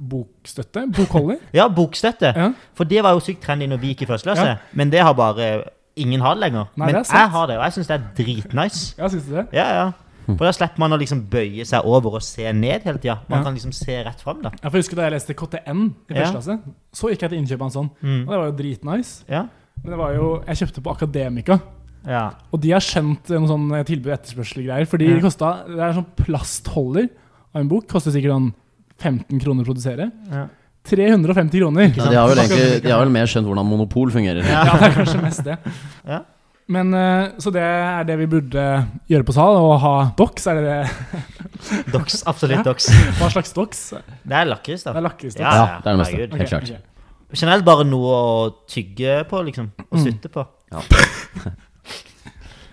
[0.00, 0.86] Bokstøtte.
[0.96, 1.38] Bokholder.
[1.58, 2.32] Ja, bokstøtte.
[2.36, 2.50] Ja.
[2.74, 4.46] For det var jo sykt trendy når vi gikk i første klasse.
[4.46, 4.56] Ja.
[4.72, 5.64] Men det har bare
[5.96, 6.66] ingen har det lenger.
[6.76, 8.94] Nei, Men det jeg har det, og jeg syns det er dritnice.
[8.98, 9.46] Ja, synes du det?
[9.54, 9.84] Ja, ja.
[10.24, 13.18] For da slipper man å liksom bøye seg over og se ned hele tida.
[13.28, 13.44] Man Ja.
[13.44, 14.50] kan liksom se rett fram, da.
[14.62, 16.58] Jeg får huske Da jeg leste KTN i første klasse,
[16.96, 17.90] så gikk jeg til innkjøp av en sånn.
[18.02, 18.22] Mm.
[18.24, 19.24] Og det var jo dritnice.
[19.28, 19.42] Ja.
[19.82, 21.60] Men det var jo Jeg kjøpte på Akademika.
[22.08, 22.30] ja.
[22.52, 24.86] Og de har skjønt noen sånn tilbud- og etterspørsel-greier.
[24.88, 25.14] Fordi Ja.
[25.14, 27.08] det kosta Det er en sånn plastholder
[27.54, 27.86] av en bok.
[27.86, 28.54] Koster sikkert sånn
[29.02, 30.10] 15 kroner å produsere.
[30.30, 30.46] ja.
[30.84, 31.86] 350 kroner.
[31.96, 34.44] Ja, de, har vel egentlig, de har vel mer skjønt hvordan monopol fungerer.
[34.44, 34.64] Ja.
[34.68, 35.54] Ja, det er kanskje mest det.
[36.04, 36.18] Ja.
[36.68, 38.64] Men eh, Så det er det vi burde
[39.08, 41.22] gjøre på sal, å ha dox, Er det det?
[41.94, 42.20] Dox.
[42.28, 42.62] Absolutt Ja.
[42.68, 42.90] dox.
[43.16, 43.80] Hva slags dox?
[44.24, 44.92] Det er lakris, da.
[44.92, 45.40] Det er lakrisdocs.
[45.40, 46.12] Ja, Ja, det er det meste.
[46.18, 46.36] herregud.
[46.42, 46.68] Helt klart.
[46.68, 47.40] Okay.
[47.40, 49.72] Generelt bare noe å tygge på, liksom.
[49.90, 50.04] Og Mm.
[50.04, 50.44] sutte på.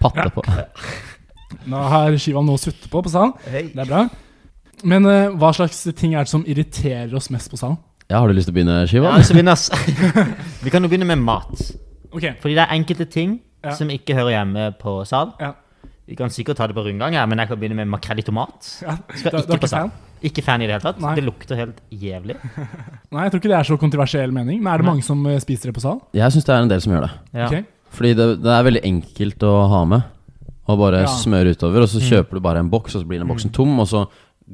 [0.02, 0.44] Patte på.
[1.70, 3.34] Nå har Shiva noe å sutte på på sal.
[3.46, 4.04] Det er bra.
[4.84, 7.78] Men eh, hva slags ting er det som irriterer oss mest på sal?
[8.10, 9.12] Ja, har du lyst til å begynne, Ja, Shiva?
[9.16, 9.70] altså, begynner ass.
[10.66, 11.72] Vi kan jo begynne med mat.
[12.12, 13.76] Ok, Fordi det er enkelte ting Ja.
[13.78, 15.34] som ikke hører hjemme på sal.
[15.40, 15.54] ja.
[16.08, 18.24] Vi kan sikkert ta det på rundgang, her, men jeg kan begynne med makrell i
[18.26, 18.82] tomat.
[18.82, 18.98] ja.
[19.16, 19.80] Skal ikke på ikke sal.
[19.88, 19.92] fan?
[20.28, 21.00] Ikke fan i det hele tatt.
[21.00, 21.14] Nei.
[21.16, 22.36] Det lukter helt jævlig.
[23.14, 24.60] Nei, jeg tror ikke det er så kontroversiell mening.
[24.62, 24.92] Men er det Nei.
[24.96, 26.02] mange som eh, spiser det på sal?
[26.18, 27.12] Jeg syns det er en del som gjør det.
[27.38, 27.48] Ja.
[27.48, 27.70] Ok.
[27.96, 30.04] Fordi det, det er veldig enkelt å ha med.
[30.68, 31.14] Og bare Ja.
[31.22, 32.10] smøre utover, og så Mm.
[32.10, 34.04] kjøper du bare en boks, og så blir den boksen tom, og så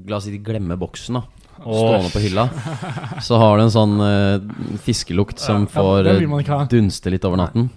[0.07, 1.47] La oss si de glemmer boksen, da.
[1.57, 2.45] Stående på hylla.
[3.25, 7.41] Så har du en sånn uh, fiskelukt som Ja, får det eh, dunste litt over
[7.41, 7.71] natten.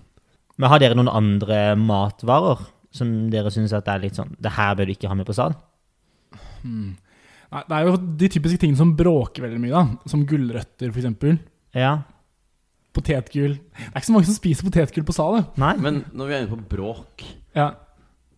[0.61, 4.89] Men har dere noen andre matvarer som dere syns er litt sånn Det her bør
[4.89, 5.55] du ikke ha med på sal?
[6.61, 6.99] Hmm.
[7.51, 10.11] Nei, det er jo de typiske tingene som bråker veldig mye, da.
[10.11, 11.39] Som gulrøtter, f.eks.
[11.75, 11.95] Ja.
[12.95, 13.57] Potetgull.
[13.57, 15.41] Det er ikke så mange som spiser potetgull på sal.
[15.59, 15.73] Nei?
[15.83, 17.25] Men når vi er inne på bråk
[17.57, 17.73] Ja.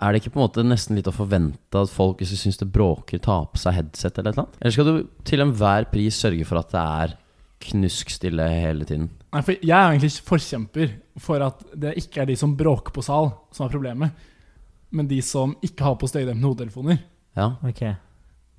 [0.02, 2.58] Er det ikke på en måte nesten litt å forvente at folk, hvis de syns
[2.58, 4.56] det bråker, tar på seg headset eller et eller annet?
[4.60, 4.96] Eller skal du
[5.28, 7.14] til enhver pris sørge for at det er
[7.62, 9.10] knuskstille hele tiden?
[9.32, 13.04] Nei, for jeg er egentlig forkjemper for at det ikke er de som bråker på
[13.06, 14.24] sal, som er problemet,
[14.92, 16.98] men de som ikke har på støydempende hodetelefoner.
[17.38, 17.52] Ja.
[17.64, 17.94] Okay.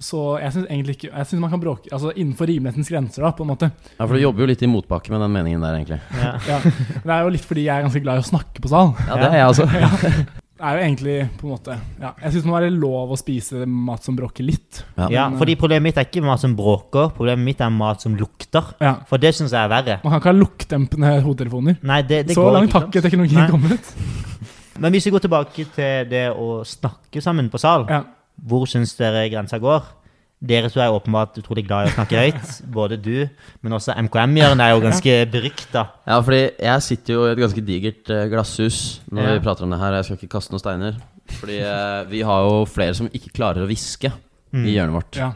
[0.02, 3.30] Så jeg syns egentlig ikke Jeg synes man kan bråke Altså innenfor rimelighetens grenser, da,
[3.38, 3.70] på en måte.
[3.70, 6.00] ja, for du jobber jo litt i motbakke med den meningen der, egentlig.
[6.18, 6.32] Ja.
[6.50, 6.58] Ja.
[7.04, 8.96] Det er jo litt fordi jeg er ganske glad i å snakke på sal.
[9.06, 9.68] Ja, det er jeg altså.
[10.64, 13.18] Det er jo egentlig på en måte Ja, jeg syns det må være lov å
[13.20, 14.78] spise mat som bråker litt.
[14.96, 15.08] Ja.
[15.12, 18.70] ja, fordi problemet mitt er ikke mat som bråker, problemet mitt er mat som lukter.
[18.80, 18.94] Ja.
[19.10, 19.98] For det syns jeg er verre.
[20.06, 21.82] Man kan ikke ha luktdempende hodetelefoner.
[21.84, 23.50] Nei, det, det Så går langt har ikke teknologien Nei.
[23.52, 23.92] kommet.
[24.86, 28.00] Men hvis vi går tilbake til det å snakke sammen på sal, Ja.
[28.40, 29.84] hvor syns dere grensa går?
[30.44, 32.50] Dere to er åpenbart utrolig glad i å snakke høyt.
[32.76, 33.30] Både du,
[33.64, 35.86] men også MKM-hjørnet er jo ganske berykta.
[36.10, 39.34] Ja, fordi jeg sitter jo i et ganske digert eh, glasshus når Ja.
[39.38, 39.94] vi prater om det her.
[40.02, 40.98] Jeg skal ikke kaste noen steiner.
[41.40, 44.12] Fordi eh, vi har jo flere som ikke klarer å hviske
[44.54, 44.66] Mm.
[44.70, 45.16] i hjørnet vårt.
[45.18, 45.32] ja.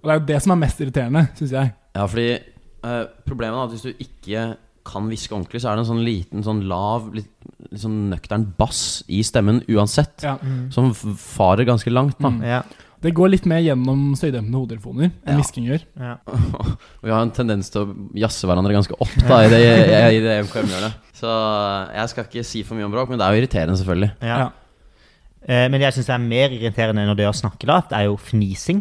[0.00, 1.72] Og det er jo det som er mest irriterende, syns jeg.
[1.94, 4.44] Ja, fordi eh, problemet er at hvis du ikke
[4.84, 7.28] kan hviske ordentlig, så er det en sånn liten, sånn lav, litt,
[7.70, 10.24] litt sånn nøktern bass i stemmen uansett.
[10.24, 10.38] Ja.
[10.72, 12.30] Som farer ganske langt, da.
[12.32, 12.40] Mm.
[12.44, 12.62] Ja,
[13.04, 15.36] Det går litt mer gjennom støydempende hodetelefoner enn Ja.
[15.36, 15.82] hvisking gjør.
[16.00, 16.14] ja.
[17.04, 19.60] Vi har en tendens til å jazze hverandre ganske opp da, i det,
[20.16, 21.00] i, det MKM-hjørnet.
[21.14, 21.28] Så
[21.94, 24.10] jeg skal ikke si for mye om bråk, men det er jo irriterende, selvfølgelig.
[24.24, 24.38] ja.
[24.44, 24.50] Ja.
[25.44, 28.14] Eh, men det jeg syns er mer irriterende enn det å snakke lavt, er jo
[28.16, 28.78] fnising.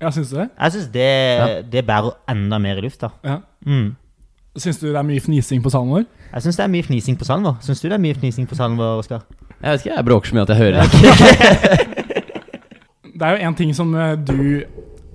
[0.00, 0.46] Ja, syns du det?
[0.56, 1.48] Jeg syns det, Ja.
[1.76, 3.10] det bærer enda mer i lufta.
[3.22, 3.42] Ja.
[3.66, 3.90] Mm.
[4.56, 6.06] Syns du det er mye fnising på salen vår?
[6.32, 7.58] Jeg syns det er mye fnising på salen vår.
[7.60, 9.26] Syns du det er mye fnising på salen vår, Oskar?
[9.60, 12.02] Jeg vet ikke, jeg bråker så mye at jeg hører det.
[13.16, 14.38] Det er jo en ting som eh, du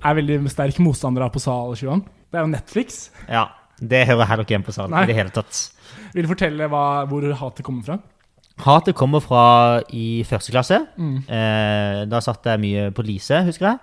[0.02, 2.02] er veldig sterk motstander av på sal, Sjuan.
[2.32, 3.04] Det er jo Netflix.
[3.30, 3.46] Ja.
[3.82, 5.04] Det hører heller ikke hjemme på salen Nei.
[5.04, 5.58] i det hele tatt.
[6.14, 7.96] Vil du fortelle hva, hvor hatet kommer fra?
[8.62, 9.46] Hatet kommer fra
[9.90, 10.78] i første klasse.
[10.94, 11.16] Mm.
[11.26, 13.80] Eh, da satt jeg mye på Lise, husker jeg.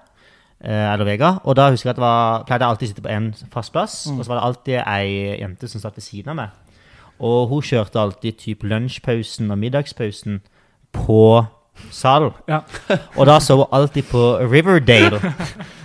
[0.63, 1.33] Eh, eller Vega.
[1.43, 3.75] Og da husker jeg at det var, pleide jeg alltid å sitte på en fast
[3.75, 3.99] plass.
[4.07, 4.19] Mm.
[4.19, 6.79] Og så var det alltid ei jente som satt ved siden av meg.
[7.19, 10.39] Og hun kjørte alltid typ lunsjpausen og middagspausen
[10.95, 11.21] på
[11.91, 12.31] salen.
[12.47, 12.59] Ja.
[13.15, 15.19] Og da så hun alltid på Riverdale.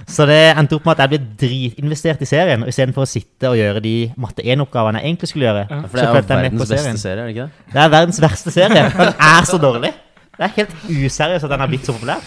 [0.09, 2.63] Så det endte opp med at jeg ble dritinvestert i serien.
[2.63, 5.79] Og istedenfor å sitte og gjøre de matte 1-oppgavene jeg egentlig skulle gjøre, Ja.
[5.89, 7.73] For det er jo verdens beste serie, er det ikke det?
[7.73, 8.83] Det er verdens verste serie.
[8.99, 9.93] Den er så dårlig.
[10.35, 12.21] Det er helt useriøst at den har blitt så populær.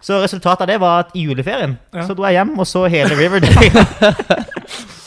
[0.00, 2.06] Så resultatet av det var at i juleferien Ja.
[2.06, 3.84] så dro jeg hjem og så hele Riverdale.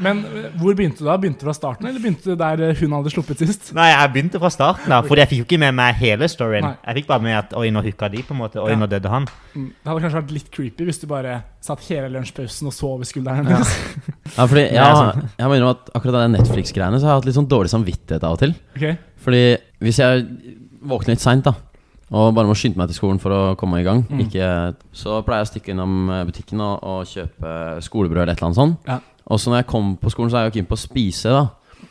[0.00, 1.16] Men eh, hvor begynte du da?
[1.20, 3.70] Begynte du fra starten, eller begynte du der eh, hun hadde sluppet sist?
[3.76, 6.64] Nei, jeg begynte fra starten da, fordi jeg fikk jo ikke med meg hele storyen.
[6.66, 6.72] Nei.
[6.88, 8.60] Jeg fikk bare med at oi, nå hooka de, på en måte.
[8.64, 8.78] Oi, Ja.
[8.80, 9.28] nå døde han.
[9.54, 12.90] Mm, Det hadde kanskje vært litt creepy hvis du bare satt hele lunsjpausen og så
[12.94, 13.76] over skulderen hennes.
[14.36, 15.32] Ja, fordi Det er jeg, sant.
[15.38, 18.22] jeg må innrømme at akkurat den Netflix-greiene Så har jeg hatt litt sånn dårlig samvittighet
[18.28, 18.52] av og til.
[18.76, 18.96] Okay.
[19.24, 19.40] Fordi
[19.82, 20.22] hvis jeg
[20.86, 21.54] våkner litt seint, da
[22.10, 24.24] og bare må skynde meg til skolen for å komme i gang, Mm.
[24.24, 24.46] ikke,
[24.98, 27.52] så pleier jeg å stikke innom butikken og, og kjøpe
[27.86, 28.88] skolebrød eller et eller annet sånt.
[28.90, 28.96] Ja.
[29.30, 31.32] Og så når jeg kommer på skolen, så er jeg jo keen på å spise,
[31.32, 31.46] da.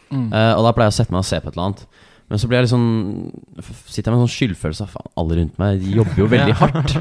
[0.10, 0.28] Mm.
[0.28, 1.88] Eh, og da pleier jeg å sette meg og se på et eller annet.
[2.30, 2.90] Men så blir jeg sånn
[3.90, 6.58] sitter jeg med en sånn skyldfølelse av faen, alle rundt meg de jobber jo veldig
[6.60, 6.94] hardt.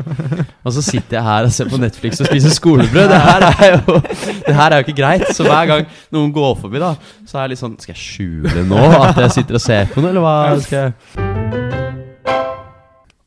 [0.65, 3.13] Og så sitter jeg her og ser på Netflix og spiser skolebrød.
[3.13, 3.99] Det her er jo,
[4.47, 5.27] det her er jo ikke greit.
[5.37, 5.85] Så hver gang
[6.17, 6.95] noen går forbi, da,
[7.29, 10.01] så er jeg litt sånn Skal jeg skjule nå at jeg sitter og ser på
[10.01, 11.59] noe, eller hva skal jeg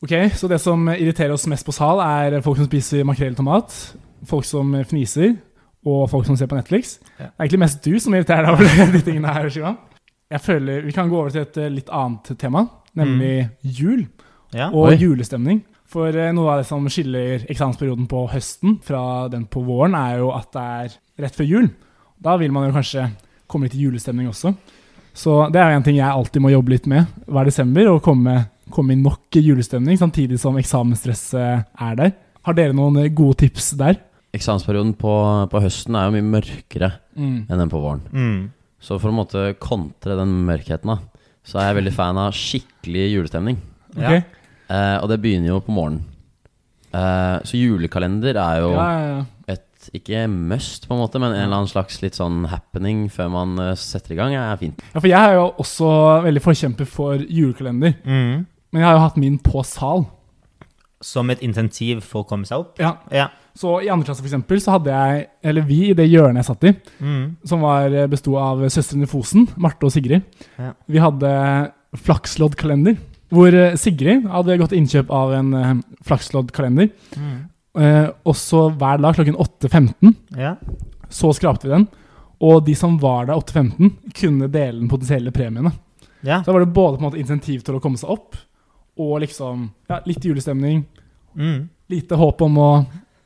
[0.02, 3.38] Ok, Så det som irriterer oss mest på sal, er folk som spiser makrell i
[3.38, 3.76] tomat,
[4.26, 5.36] folk som fniser,
[5.85, 6.99] og folk som ser på Netflix.
[7.17, 7.25] Ja.
[7.25, 9.77] Det er egentlig mest du som irriterer deg over de tingene her, Sivan.
[10.31, 12.65] Jeg føler Vi kan gå over til et eh, litt annet tema,
[12.95, 14.05] nemlig jul
[14.53, 14.67] Ja.
[14.69, 14.95] og Oi.
[15.01, 15.63] julestemning.
[15.91, 20.19] For eh, noe av det som skiller eksamensperioden på høsten fra den på våren, er
[20.21, 21.67] jo at det er rett før jul.
[22.21, 23.09] Da vil man jo kanskje
[23.51, 24.53] komme litt i julestemning også.
[25.13, 27.99] Så det er jo en ting jeg alltid må jobbe litt med hver desember, å
[27.99, 28.37] komme,
[28.71, 32.13] komme i nok julestemning samtidig som eksamensstresset er der.
[32.47, 33.99] Har dere noen eh, gode tips der?
[34.33, 35.11] Eksamensperioden på,
[35.51, 37.45] på høsten er jo mye mørkere Mm.
[37.51, 38.01] enn den på våren.
[38.15, 38.51] Mm.
[38.79, 40.99] Så for å måtte kontre den mørkheten, da,
[41.43, 43.57] så er jeg veldig fan av skikkelig julestemning.
[43.97, 44.05] Ok?
[44.15, 44.21] Ja.
[44.71, 46.05] Eh, og det begynner jo på morgenen.
[46.93, 49.25] Eh, så julekalender er jo Ja, ja, ja.
[49.53, 53.29] et ikke must, på en måte, men en eller annen slags litt sånn happening før
[53.35, 54.79] man eh, setter i gang, er fint.
[54.93, 55.91] ja, for jeg er jo også
[56.23, 57.93] veldig forkjemper for julekalender.
[58.07, 58.45] Mm.
[58.71, 60.05] Men jeg har jo hatt min på sal.
[61.03, 62.79] Som et insentiv for å komme seg opp.
[62.79, 63.27] Ja, Ja.
[63.57, 66.45] Så i andre klasse for eksempel, så hadde jeg, eller vi i det hjørnet jeg
[66.47, 67.23] satt i, Mm.
[67.45, 70.21] som var, besto av søstrene Fosen, Marte og Sigrid.
[70.57, 70.71] Ja.
[70.87, 71.31] Vi hadde
[72.05, 72.97] flaksloddkalender,
[73.31, 75.73] hvor eh, Sigrid hadde gått innkjøp av en uh,
[76.07, 76.89] flaksloddkalender.
[77.17, 77.33] Mm.
[77.77, 80.55] Uh, og så hver dag klokken 8.15 Ja.
[81.11, 81.87] så skrapte vi den.
[82.41, 85.71] Og de som var der 8.15, kunne dele den potensielle premiene.
[86.23, 86.41] ja.
[86.41, 88.35] Så da var det både på en måte insentiv til å komme seg opp,
[88.99, 90.83] og liksom ja, litt julestemning.
[91.37, 91.69] Mm.
[91.89, 92.69] Lite håp om å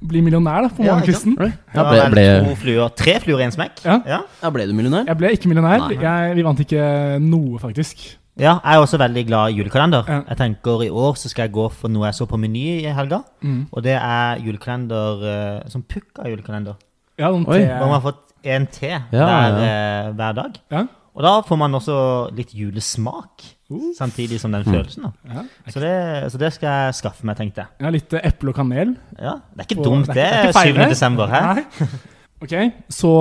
[0.02, 1.38] bli millionær da, på Ja, morgenkvisten.
[1.40, 3.80] Ja, ble, ble, to fluer, tre fluer i en smekk.
[3.86, 4.02] Ja.
[4.06, 4.20] Ja.
[4.44, 5.06] ja, ble du millionær?
[5.08, 5.86] Jeg ble ikke millionær.
[5.88, 5.98] Nei.
[6.02, 6.86] Jeg, vi vant ikke
[7.24, 8.04] noe, faktisk.
[8.36, 10.04] Ja, jeg er også veldig glad i julekalender.
[10.12, 10.18] Ja.
[10.28, 12.92] Jeg tenker I år så skal jeg gå for noe jeg så på Meny i
[12.92, 13.22] helga.
[13.42, 13.62] Mm.
[13.72, 16.76] Og det er julekalender eh, som pukka julekalender.
[17.18, 17.62] Ja, noen Oi.
[17.64, 19.70] te- Hvor man har fått en te Ja, hver, ja.
[19.72, 20.60] eh, hver dag.
[20.76, 20.84] Ja.
[21.16, 21.96] Og da får man også
[22.36, 23.88] litt julesmak, Uh.
[23.98, 25.04] samtidig som den følelsen.
[25.08, 25.34] da.
[25.34, 25.44] Ja.
[25.74, 27.68] Så det, så det skal jeg skaffe meg, tenkte jeg.
[27.82, 28.92] ja, litt eh, eple og kanel.
[29.18, 30.22] Ja, Det er ikke Og dumt, det.
[30.22, 30.90] er ikke 7.
[30.90, 31.64] desember, her.
[32.46, 32.52] Ok,
[32.92, 33.12] så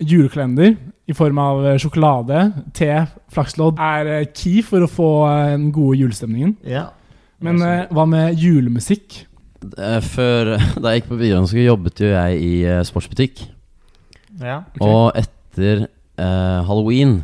[0.00, 0.76] julekalender
[1.10, 2.38] i form av eh, sjokolade,
[2.72, 2.88] te,
[3.34, 5.08] flakslodd er eh, key for å få
[5.50, 6.54] den gode julestemningen.
[6.64, 6.86] Ja.
[7.42, 7.58] Men
[7.90, 9.26] hva med julemusikk?
[10.14, 12.54] Før, da jeg gikk på videregående, så jobbet jo jeg i
[12.86, 13.44] sportsbutikk.
[14.40, 14.62] ja.
[14.72, 14.88] Okay.
[14.88, 17.18] Og etter eh, halloween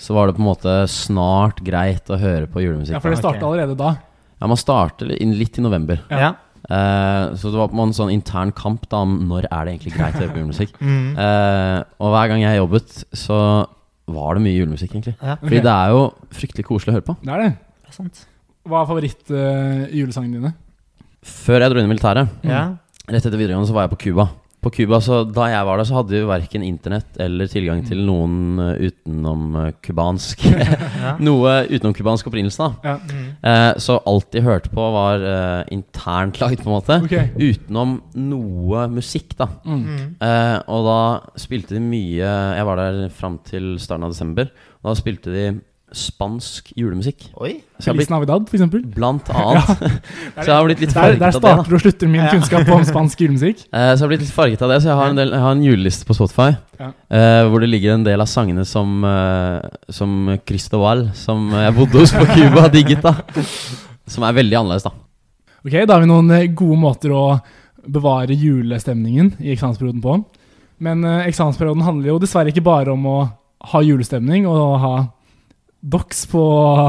[0.00, 2.96] så var det på en måte snart greit å høre på julemusikk.
[2.96, 3.94] Ja, for det starta allerede da.
[4.40, 6.00] Ja, man starter litt i november.
[6.08, 6.32] Ja.
[6.70, 9.94] Eh, så det var på en sånn intern kamp da om når er det egentlig
[9.96, 10.74] greit å høre på julemusikk.
[10.80, 11.12] Mm.
[11.18, 13.36] uh, og hver gang jeg jobbet, så
[14.10, 15.14] var det mye julemusikk, egentlig.
[15.20, 15.36] ja.
[15.42, 16.00] Fordi det er jo
[16.34, 17.14] fryktelig koselig å høre på.
[17.22, 17.50] Det er det.
[17.84, 18.22] Det er sant.
[18.68, 20.52] Hva er favoritt-julesangene dine?
[21.26, 22.62] Før jeg dro inn i militæret, Ja.
[23.08, 24.28] rett etter videregående, så var jeg på Cuba.
[24.60, 28.02] På Cuba, så Da jeg var der, så hadde vi verken internett eller tilgang til
[28.04, 30.44] noen eh, utenom kubansk.
[31.26, 32.92] Noe utenom kubansk opprinnelse, da.
[32.92, 32.96] Ja.
[33.00, 33.30] Mm.
[33.52, 37.00] Eh, så alt de hørte på, var eh, internt lagd, på en måte.
[37.08, 37.30] Okay.
[37.40, 39.48] Utenom noe musikk, da.
[39.64, 39.80] Mm.
[39.80, 40.04] Mm.
[40.28, 41.00] Eh, og da
[41.40, 44.52] spilte de mye Jeg var der fram til starten av desember.
[44.80, 45.48] Og da spilte de
[45.96, 47.24] spansk julemusikk.
[47.42, 47.56] Oi.
[47.80, 48.82] Så Feliz Navidad, for eksempel.
[48.94, 49.66] blant annet.
[50.36, 51.40] så jeg har blitt litt Der, farget der av det.
[51.40, 53.64] Der starter og slutter min kunnskap om spansk julemusikk.
[53.72, 55.44] Uh, så jeg har blitt litt farget av det, så jeg har en, del, jeg
[55.46, 56.48] har en juleliste på Spotify.
[56.80, 56.90] Ja.
[56.94, 59.58] uh, hvor det ligger en del av sangene som, uh,
[59.92, 63.02] som Cristoval, som jeg bodde hos på Cuba, digget.
[63.04, 63.16] da
[64.10, 64.94] Som er veldig annerledes, da.
[65.60, 67.24] Ok, Da har vi noen gode måter å
[67.90, 70.20] bevare julestemningen i eksamensperioden på.
[70.80, 73.18] Men eksamensperioden handler jo dessverre ikke bare om å
[73.74, 74.94] ha julestemning og ha
[75.82, 76.42] docs på,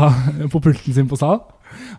[0.53, 1.39] på pulten sin på sal.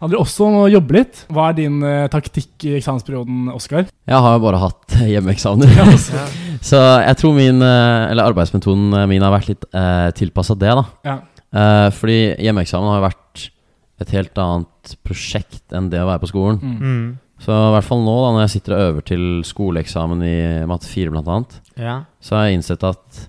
[0.03, 1.23] handler også om å jobbe litt.
[1.33, 3.87] Hva er din eh, taktikk i eksamensperioden, Oskar?
[3.89, 5.73] Jeg har jo bare hatt hjemmeeksamener.
[5.79, 5.87] Ja,
[6.63, 10.85] Så jeg tror min, eh, eller arbeidsmetoden min har vært litt eh, tilpassa det, da.
[11.09, 11.17] Ja.
[11.53, 13.49] Eh, fordi hjemmeeksamen har jo vært
[14.03, 16.57] et helt annet prosjekt enn det å være på skolen.
[16.63, 16.79] Mm.
[16.83, 17.11] Mm.
[17.43, 20.37] Så i hvert fall nå, da når jeg sitter og øver til skoleeksamen i
[20.71, 21.97] matte 4 blant annet, Ja.
[22.23, 23.23] så har jeg innsett at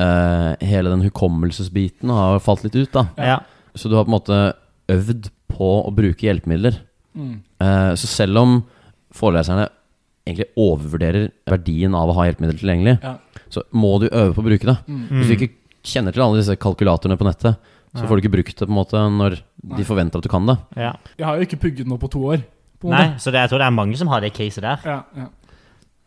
[0.00, 3.06] eh, hele den hukommelsesbiten har falt litt ut, da.
[3.20, 3.38] Ja.
[3.76, 4.38] Så du har på en måte
[4.90, 6.80] øvd på å bruke hjelpemidler.
[7.14, 7.34] Mm.
[7.60, 8.56] Eh, så selv om
[9.14, 9.68] foreleserne
[10.26, 13.16] egentlig overvurderer verdien av å ha hjelpemidler tilgjengelig, Ja.
[13.50, 14.76] så må du øve på å bruke det.
[14.86, 15.06] Mm.
[15.10, 17.56] Hvis du ikke kjenner til alle disse kalkulatorene på nettet,
[17.96, 18.06] så Ja.
[18.06, 19.76] får du ikke brukt det på en måte når Nei.
[19.78, 20.58] de forventer at du kan det.
[20.76, 20.92] ja.
[21.18, 22.44] Jeg har jo ikke pugget nå på to år.
[22.80, 24.78] På Nei, så det, jeg tror det er mange som har det caset der.
[24.84, 25.26] Ja, ja.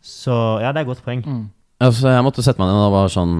[0.02, 1.22] Så ja, det er et godt poeng.
[1.24, 1.50] Mm.
[1.84, 3.36] Altså, jeg måtte sette meg ned og bare sånn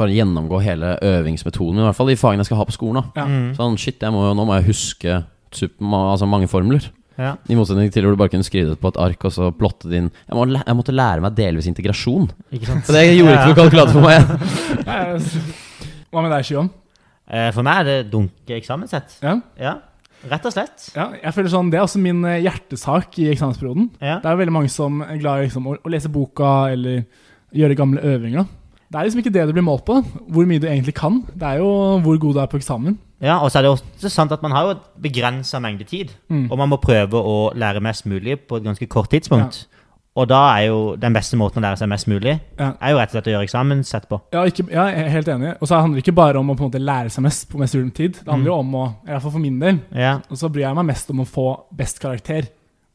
[0.00, 3.00] Bare gjennomgå hele øvingsmetoden, i hvert fall de fagene jeg skal ha på skolen.
[3.02, 3.26] da Ja.
[3.26, 3.48] Mm.
[3.58, 5.16] Sånn, shit, jeg må, nå må jeg huske
[5.50, 6.84] super, altså mange formler.
[7.18, 7.32] Ja.
[7.50, 9.90] I motsetning til hvor du bare kunne skrive det på et ark og så plotte
[9.90, 10.06] det inn.
[10.28, 12.30] Jeg, må, jeg måtte lære meg delvis integrasjon.
[12.54, 12.86] Ikke sant?
[12.86, 15.10] For det gjorde ikke noe kalkulator for meg.
[16.10, 16.70] Hva med deg, Shion?
[17.30, 19.18] Eh, For meg er det dunkeeksamenssett.
[19.22, 19.34] Ja?
[19.60, 19.74] Ja,
[20.30, 20.86] rett og slett.
[20.96, 23.90] ja, jeg føler sånn, Det er også min eh, hjertesak i eksamensperioden.
[24.00, 24.20] Ja.
[24.22, 27.04] Det er veldig mange som er glad i liksom, å, å lese boka eller
[27.54, 28.44] gjøre gamle øvinger.
[28.90, 31.20] Det er liksom ikke det du blir målt på, hvor mye du egentlig kan.
[31.30, 32.96] Det er jo hvor god du er på eksamen.
[33.22, 36.08] Ja, og så er det også sant at man har jo begrensa mengde tid.
[36.28, 36.48] Mm.
[36.50, 39.66] Og man må prøve å lære mest mulig på et ganske kort tidspunkt.
[40.18, 42.72] Og da er jo den beste måten å lære seg mest mulig, Ja.
[42.82, 44.18] er jo rett og slett å gjøre eksamen sett på.
[44.32, 45.54] Ja, ikke, ja, jeg er helt enig.
[45.62, 47.58] Og så handler det ikke bare om å på en måte lære seg mest på
[47.62, 48.12] mest mulig tid.
[48.24, 50.16] Det handler jo om å, i hvert fall for min del, Ja.
[50.28, 52.48] og så bryr jeg meg mest om å få best karakter.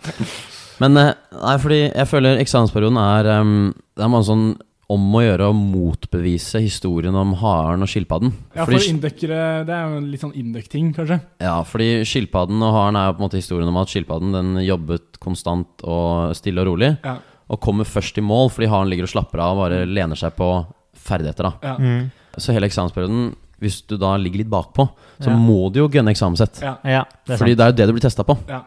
[0.83, 4.47] Men eh, nei, fordi jeg føler eksamensperioden er um, Det er mange sånn
[4.91, 8.29] om å gjøre å motbevise historien om haren og skilpadden.
[8.53, 11.17] Ja, for inndøkkere, Det er jo en litt sånn inndøkk-ting, kanskje.
[11.41, 14.51] Ja, fordi skilpadden og haren er jo på en måte historien om at skilpadden den
[14.61, 17.15] jobbet konstant og stille og rolig, Ja.
[17.49, 20.35] og kommer først i mål fordi haren ligger og slapper av og bare lener seg
[20.37, 20.51] på
[20.93, 21.49] ferdigheter.
[21.49, 21.75] da Ja.
[21.77, 22.11] Mm.
[22.37, 25.35] Så hele eksamensperioden, hvis du da ligger litt bakpå, så Ja.
[25.35, 26.61] må du jo gunne eksamenssett.
[26.61, 26.77] Ja.
[26.85, 27.57] ja Fordi sant.
[27.57, 28.37] det er jo det du blir testa på.
[28.47, 28.61] Ja.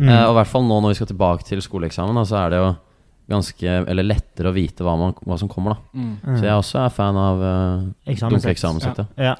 [0.00, 0.08] Mm.
[0.08, 2.54] Eh, og i hvert fall nå når vi skal tilbake til skoleeksamen, da, så er
[2.54, 2.70] det jo
[3.30, 5.90] ganske Eller lettere å vite hva, man, hva som kommer, da.
[5.94, 6.14] Mm.
[6.24, 6.38] Mm.
[6.38, 8.40] Så jeg også er fan av uh, Eksamenssett.
[8.42, 9.12] dunkeeksamenssettet.
[9.20, 9.36] Ja.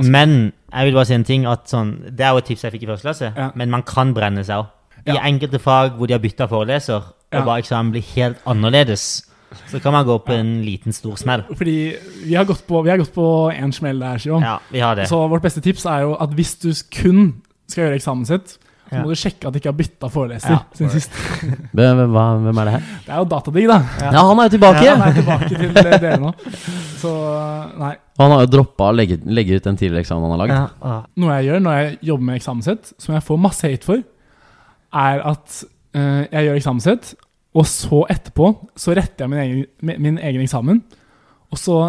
[0.00, 0.32] Men
[0.72, 2.86] jeg vil bare si en ting at sånn, Det er jo et tips jeg fikk
[2.86, 3.50] i første klasse, Ja.
[3.54, 4.72] men man kan brenne seg òg.
[5.04, 7.44] I enkelte fag hvor de har bytta foreleser, og Ja.
[7.44, 9.26] bare eksamen blir helt annerledes,
[9.68, 11.44] så kan man gå på en liten, stor smell.
[11.54, 14.42] Fordi vi har gått på, vi har gått på en smell der, Shion.
[14.42, 15.06] Ja, vi har det.
[15.08, 18.56] Så vårt beste tips er jo at hvis du kun skal gjøre eksamenssett,
[18.94, 19.02] så Ja.
[19.04, 20.58] må du sjekke at de ikke har bytta foreleser Ja.
[20.78, 21.10] siden sist.
[21.76, 22.86] Hvem, hvem er det her?
[23.04, 23.78] Det er jo Datadig, da.
[24.00, 24.84] Ja, han er jo tilbake!
[24.86, 26.32] Ja, han er tilbake til det dere nå.
[27.02, 27.12] Så
[27.82, 27.92] nei.
[28.22, 30.54] Han har jo droppa å legge, legge ut den tidligere eksamen han har lagd.
[30.84, 30.96] Ja.
[31.20, 34.04] Noe jeg gjør når jeg jobber med eksamenssett, som jeg får masse hate for,
[34.94, 35.58] er at
[35.98, 37.14] uh, jeg gjør eksamenssett,
[37.54, 40.80] og så etterpå så retter jeg min egen, min, min egen eksamen,
[41.50, 41.80] og så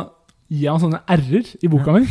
[0.50, 2.04] gir jeg han sånne r-er i boka mi.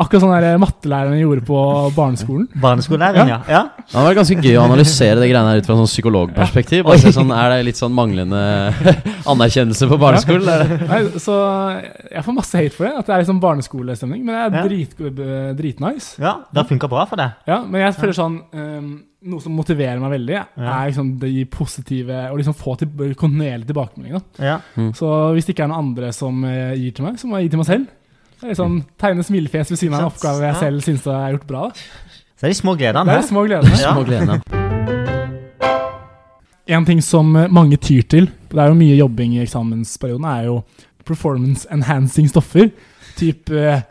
[0.00, 1.58] Akkurat sånn der mattelæreren gjorde på
[1.96, 2.46] barneskolen.
[2.62, 3.36] Barneskolelæreren, ja.
[3.52, 3.58] ja.
[3.76, 6.86] Det hadde vært ganske gøy å analysere det greiene her ut fra sånn psykologperspektiv.
[6.88, 8.40] Bare se sånn, Er det litt sånn manglende
[9.34, 10.80] anerkjennelse på barneskolen?
[10.88, 11.36] Nei, så
[12.14, 14.64] jeg får masse hate for det, at det er liksom barneskolestemning, men det er Ja.
[14.70, 14.96] drit,
[15.60, 16.16] dritnice.
[16.20, 17.36] Ja, Det har funka bra for deg.
[17.46, 22.22] Ja, men jeg føler sånn um, Noe som motiverer meg veldig, er liksom de positive
[22.32, 22.88] Å liksom få til,
[23.20, 24.14] kontinuerlig tilbakemelding.
[24.16, 24.22] Da.
[24.40, 24.54] Ja.
[24.96, 27.50] Så hvis det ikke er noen andre som eh, gir til meg, så må jeg
[27.50, 27.90] gi til meg selv.
[28.40, 31.62] Liksom Tegne smilefjes ved siden av en oppgave jeg selv syns er gjort bra.
[31.74, 33.80] Så det er de små gledene Det er små gledene.
[33.80, 33.92] Ja.
[33.92, 34.40] Små gledene.
[36.70, 40.46] En ting som eh, mange tyr til, det er jo mye jobbing i eksamensperioden, er
[40.46, 40.60] jo
[41.04, 42.70] performance enhancing stoffer.
[43.18, 43.82] Typ, eh,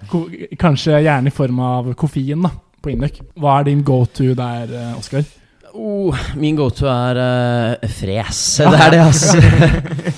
[0.57, 3.19] kanskje gjerne i form av koffein da, på Induc.
[3.35, 5.27] Hva er din go to der, eh, Oskar?
[5.73, 8.39] Oh, min go-to er uh, fres.
[8.57, 9.37] Det er det, altså.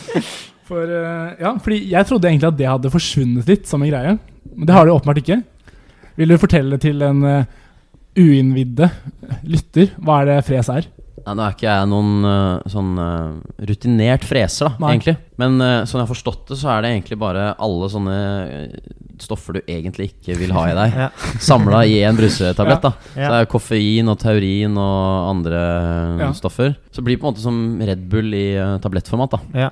[0.71, 4.13] For, eh, ja, fordi jeg trodde egentlig at det hadde forsvunnet litt som en greie.
[4.55, 5.41] Men det har det åpenbart ikke.
[6.15, 7.43] Vil du fortelle til en uh,
[8.19, 8.87] uinnvidde
[9.47, 10.87] lytter hva er det fres er?
[11.21, 13.35] Nei, nå er ikke jeg noen uh, sånn uh,
[13.69, 14.93] rutinert freser, da, Nei.
[14.95, 15.13] egentlig.
[15.41, 18.95] Men uh, sånn jeg har forstått det, så er det egentlig bare alle sånne eh,
[19.21, 21.09] stoffer du egentlig ikke vil ha i deg, Ja.
[21.45, 22.81] samla i en brusetablett.
[22.87, 23.29] da Så Ja.
[23.35, 26.31] det er koffein og taurin og andre eh, Ja.
[26.39, 26.73] stoffer.
[26.89, 29.37] Så det blir på en måte som Red Bull i eh, tablettformat.
[29.37, 29.69] da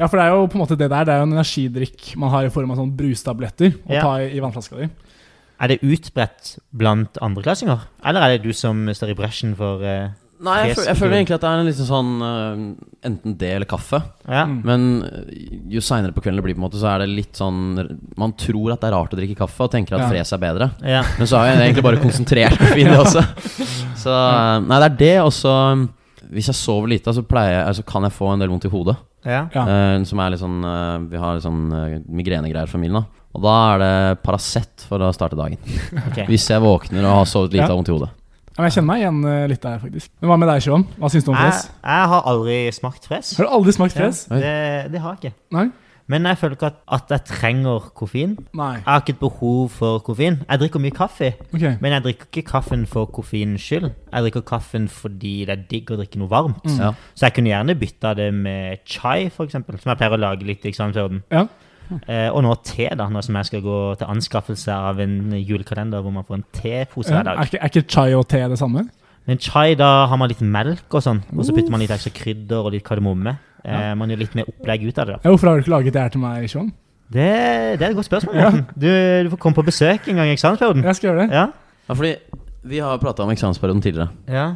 [0.00, 0.08] Ja.
[0.08, 2.30] For det er jo på en måte det der Det er jo en energidrikk man
[2.34, 4.02] har i form av sånn brustabletter å Ja.
[4.02, 4.88] ta i, i vannflaska di.
[5.62, 7.86] Er det utbredt blant andreklassinger?
[8.04, 10.10] Eller er det du som står i bresjen for uh,
[10.44, 12.64] Nei, jeg, jeg føler egentlig at det er en liksom sånn uh,
[13.06, 14.00] Enten det eller kaffe.
[14.26, 14.42] Ja.
[14.50, 14.56] Mm.
[14.66, 15.30] Men øh,
[15.76, 17.78] jo seinere på kvelden det blir, på en måte så er det litt sånn
[18.18, 20.10] Man tror at det er rart å drikke kaffe og tenker at Ja.
[20.10, 20.70] fres er bedre.
[20.82, 21.04] ja.
[21.20, 23.22] Men så har jeg egentlig bare konsentrert på det også.
[24.02, 24.18] Så
[24.66, 25.14] Nei, det er det.
[25.22, 25.86] Og så øh,
[26.34, 28.96] Hvis jeg sover lite, så, jeg, altså, kan jeg få en del vondt i hodet.
[29.24, 29.64] Ja.
[29.64, 33.00] Eh, som er litt sånn uh, Vi har litt sånn uh, migrenegreier i familien.
[33.00, 35.58] da Og da er det Paracet for å starte dagen.
[36.08, 36.26] okay.
[36.30, 37.74] Hvis jeg våkner og har sovet lite Ja.
[37.74, 38.10] vondt i hodet.
[38.54, 40.10] Ja, jeg kjenner meg igjen litt der, faktisk.
[40.22, 40.84] Men hva med deg, Sjøen?
[41.00, 41.64] Hva syns du om Jeg, fres?
[41.82, 43.32] jeg har aldri smakt fres.
[43.34, 44.20] Har du aldri smakt fres?
[44.30, 44.52] Ja, Det,
[44.92, 45.34] det har jeg ikke.
[45.56, 45.64] Nei?
[46.06, 48.34] Men jeg føler ikke at, at jeg trenger koffein.
[48.52, 48.72] Nei.
[48.76, 50.36] Jeg har ikke et behov for koffein.
[50.44, 51.76] Jeg drikker mye kaffe, okay.
[51.80, 53.88] men jeg drikker ikke kaffen for koffeinens skyld.
[54.12, 56.64] Jeg drikker kaffen fordi det er digg å drikke noe varmt.
[56.68, 56.80] Mm.
[56.82, 56.90] Ja.
[57.14, 60.66] Så jeg kunne gjerne bytta det med chai, eksempel, som jeg pleier å lage litt
[60.66, 61.24] i eksamensperioden.
[61.32, 61.46] Ja.
[62.08, 66.04] Eh, og nå te, da, nå som jeg skal gå til anskaffelse av en julekalender
[66.04, 67.40] hvor man får en tepose hver dag.
[67.40, 68.86] Er, ikke, er ikke chai og te det samme?
[69.24, 72.12] Men chai, da har man litt melk og sånn, og så putter man litt ekstra
[72.12, 73.38] krydder og litt kardemomme.
[73.64, 75.18] Eh, man gjør litt mer opplegg ut av det.
[75.18, 75.30] da.
[75.30, 76.72] Hvorfor har du ikke laget det her til meg, Sean?
[77.14, 77.28] Det,
[77.78, 78.36] det er et godt spørsmål.
[78.36, 78.50] Ja.
[78.50, 78.66] Morten.
[78.80, 78.88] Du,
[79.24, 80.84] du får komme på besøk en gang i eksamensperioden.
[80.84, 81.36] Jeg skal gjøre det.
[81.36, 81.46] Ja.
[81.88, 82.14] ja, fordi
[82.64, 84.10] vi har prata om eksamensperioden tidligere.
[84.28, 84.46] ja.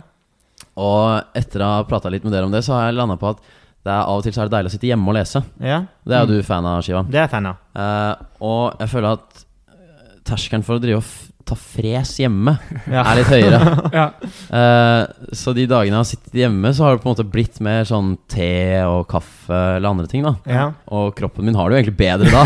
[0.79, 3.29] Og etter å ha prata litt med dere om det, så har jeg landa på
[3.33, 3.41] at
[3.87, 5.43] det er av og til så er det deilig å sitte hjemme og lese.
[5.63, 5.81] ja.
[6.07, 7.03] Det er jo du fan av, Shiva.
[7.09, 7.57] Det er jeg fan av.
[7.79, 9.43] Eh, og jeg føler at
[9.73, 12.55] eh, terskelen for å drive og f ta fres hjemme
[12.95, 13.03] Ja.
[13.03, 13.61] er litt høyere.
[13.99, 14.07] Ja.
[14.53, 17.59] uh, så de dagene jeg har sittet hjemme, så har det på en måte blitt
[17.65, 18.51] mer sånn te
[18.87, 20.23] og kaffe eller andre ting.
[20.29, 20.67] da Ja.
[20.93, 22.45] Og kroppen min har det jo egentlig bedre da.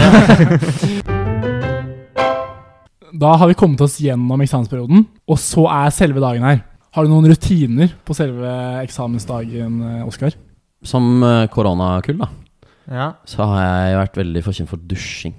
[3.13, 6.63] Da har vi kommet oss gjennom eksamensperioden, og så er selve dagen her.
[6.97, 8.49] Har du noen rutiner på selve
[8.83, 10.33] eksamensdagen, eh, Oskar?
[10.85, 12.29] Som eh, koronakull, da,
[12.91, 13.11] Ja.
[13.29, 15.35] så har jeg vært veldig forkjent for dusjing.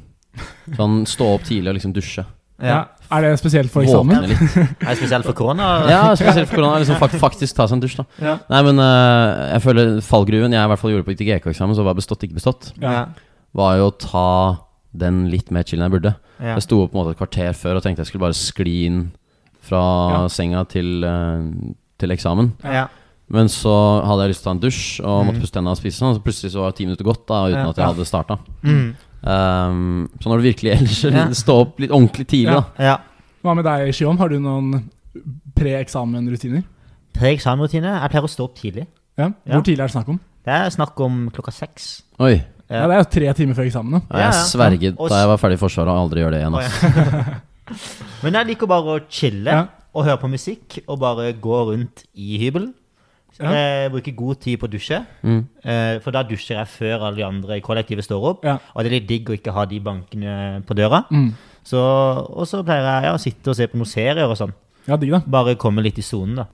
[0.77, 2.23] Sånn stå opp tidlig og liksom dusje.
[2.61, 2.85] Ja.
[3.13, 4.23] Er det spesielt for eksamen?
[4.81, 5.67] Er det spesielt for korona?
[5.89, 6.79] Ja, spesielt for korona.
[6.81, 8.05] Liksom fakt faktisk ta seg en dusj, da.
[8.21, 8.35] Ja.
[8.49, 11.93] Nei, men uh, jeg føler fallgruven jeg i hvert fall gjorde på GK-eksamen, så var
[11.97, 13.05] bestått, ikke bestått, Ja.
[13.53, 14.27] var jo å ta
[14.95, 16.15] den litt mer chill enn jeg burde.
[16.39, 16.55] Ja.
[16.55, 18.85] Jeg sto opp på en måte et kvarter før og tenkte jeg skulle bare skli
[18.87, 19.11] inn
[19.61, 20.27] fra Ja.
[20.27, 21.41] senga til, uh,
[21.99, 22.53] til eksamen.
[22.63, 22.87] Ja.
[23.29, 23.71] Men så
[24.05, 25.41] hadde jeg lyst til å ta en dusj og måtte Mhm.
[25.41, 27.69] pusse tennene og spise og Så plutselig så var ti minutter gått da uten Ja.
[27.69, 28.39] at jeg hadde starta.
[28.63, 28.95] Mm.
[29.23, 31.25] Um, så når du virkelig ellers Ja.
[31.31, 32.61] stå opp litt ordentlig tidlig, Ja.
[32.77, 32.97] da ja.
[33.43, 34.17] Hva med deg, Shion?
[34.17, 34.89] Har du noen
[35.55, 36.63] pre-eksamen-rutiner?
[37.13, 37.91] Pre-eksamensrutine.
[38.01, 38.85] Jeg pleier å stå opp tidlig.
[39.17, 39.29] Ja.
[39.45, 39.53] Ja.
[39.57, 40.19] Hvor tidlig er det snakk om?
[40.43, 42.01] Det er snakk om klokka seks.
[42.19, 42.41] Oi.
[42.69, 43.91] Ja, Det er jo tre timer før eksamen.
[43.91, 43.99] da.
[44.09, 44.43] Ja, Ja, jeg ja.
[44.49, 46.55] sverget Og da jeg var ferdig i Forsvaret å aldri gjøre det igjen.
[46.57, 47.41] Altså.
[48.23, 49.65] Men jeg liker bare å chille Ja.
[49.93, 52.73] og høre på musikk og bare gå rundt i hybelen.
[53.39, 53.51] Ja.
[53.55, 55.39] Jeg bruker god tid på å dusje, Mm.
[55.63, 58.43] eh, for da dusjer jeg før alle de andre i kollektivet står opp.
[58.45, 58.57] Ja.
[58.75, 61.03] Og det er litt digg å ikke ha de bankene på døra.
[61.11, 61.31] Mm.
[61.63, 64.53] Så, og så pleier jeg ja, å sitte og se på noen serier og sånn.
[64.87, 65.19] Ja, digg, da.
[65.25, 66.45] Bare komme litt i sonen, da.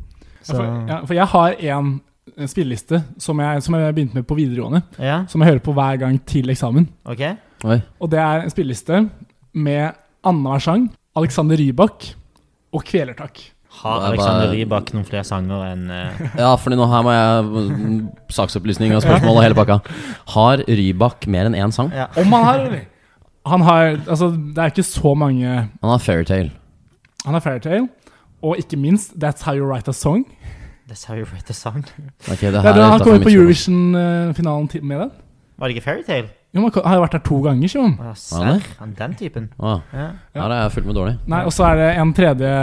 [0.47, 2.01] Ja, for, ja, for jeg har en
[2.37, 5.73] en spilleliste som jeg, som jeg begynte med på videregående, ja, som jeg hører på
[5.73, 6.85] hver gang til eksamen.
[7.03, 7.33] Okay.
[7.65, 7.81] Oi.
[7.99, 9.09] Og det er en spilleliste
[9.57, 10.85] med annenhver sang,
[11.17, 12.05] Alexander Rybak
[12.71, 13.41] og Kvelertak.
[13.79, 16.21] Har er Alexander Rybak noen flere sanger enn uh...
[16.43, 17.43] Ja, for nå her må jeg
[17.79, 17.99] mm,
[18.35, 19.79] Saksopplysning og spørsmål og hele pakka.
[20.35, 21.91] Har Rybak mer enn én sang?
[21.95, 22.09] ja.
[22.19, 22.87] Om han har, eller?
[23.49, 26.51] Han har Altså, det er ikke så mange Han har Fairytale.
[27.25, 27.87] Han har Fairytale,
[28.41, 30.25] og ikke minst That's How You Write a Song.
[30.89, 31.85] That's how you write a song.
[32.31, 33.29] Okay, det Det her er da er han kom jo på.
[33.29, 35.11] Eurovision-finalen med den.
[35.59, 36.29] Var det ikke Fairytale?
[36.49, 37.91] Jo, man har jo vært der to ganger, Simon.
[38.01, 38.63] Å, serr?
[38.79, 39.49] Han den typen?
[39.61, 39.75] Ja.
[40.33, 41.17] det er jeg fullt med dårlig.
[41.29, 42.53] Nei, Og så er det en tredje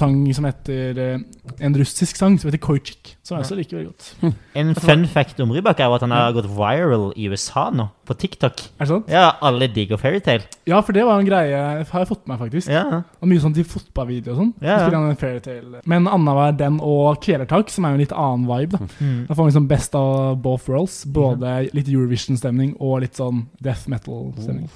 [0.00, 1.20] sang som heter eh,
[1.62, 3.15] En russisk sang som heter Koichik.
[3.26, 4.34] Som jeg også liker veldig godt.
[4.54, 7.88] En fun fact om Rybak er jo at han har gått viral i USA nå,
[8.06, 8.60] på TikTok.
[8.78, 9.08] Er det sant?
[9.10, 10.46] Ja, alle digger Fairytale.
[10.70, 12.70] Ja, for det var en greie har jeg fått med meg, faktisk.
[12.70, 13.00] Ja.
[13.18, 14.52] Og mye sånn til fotballvideo og sånn.
[14.62, 14.94] Ja, Så ja.
[14.94, 15.82] han en fairytale.
[15.90, 18.78] Men annenhver den og Kvelertak, som er jo en litt annen vibe.
[18.78, 19.26] Da Mm.
[19.26, 21.02] Da får man liksom best av both worlds.
[21.04, 24.70] Både litt Eurovision-stemning og litt sånn death metal-stemning.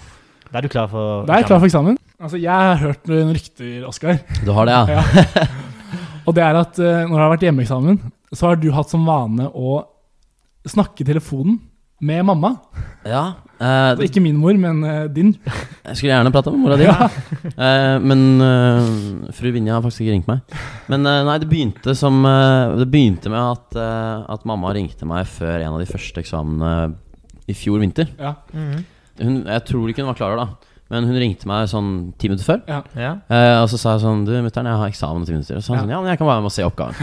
[0.51, 1.97] Da er du klar for Da er jeg klar for eksamen.
[2.21, 4.19] Altså, Jeg har hørt noen rykter, Oskar.
[4.45, 4.99] Du har det, ja?
[4.99, 5.47] Ja.
[6.27, 8.01] Og det er at eh, når det har vært hjemmeeksamen,
[8.35, 9.81] så har du hatt som vane å
[10.69, 11.59] snakke i telefonen
[12.01, 12.55] med mamma.
[13.05, 13.23] Ja.
[13.61, 15.35] eh, det, ikke min mor, men eh, din.
[15.85, 17.09] jeg skulle gjerne prata med mora di, ja.
[17.61, 18.87] Eh, men eh,
[19.37, 20.55] fru Vinja har faktisk ikke ringt meg.
[20.93, 23.77] Men eh, nei, det begynte som eh, Det begynte med at,
[24.33, 26.95] at mamma ringte meg før en av de første eksamene
[27.51, 28.09] i fjor vinter.
[28.21, 28.37] Ja.
[28.55, 28.81] Mhm.
[29.21, 32.29] Hun, jeg tror ikke hun var klar over det, men hun ringte meg sånn ti
[32.29, 32.61] minutter før.
[32.99, 33.13] Ja.
[33.31, 35.57] Uh, og så sa jeg sånn Du, mutter'n, jeg har eksamen om ti minutter.
[35.59, 35.83] Og så sa hun Ja.
[35.85, 36.95] sånn, ja, men jeg kan være med og se oppgaven.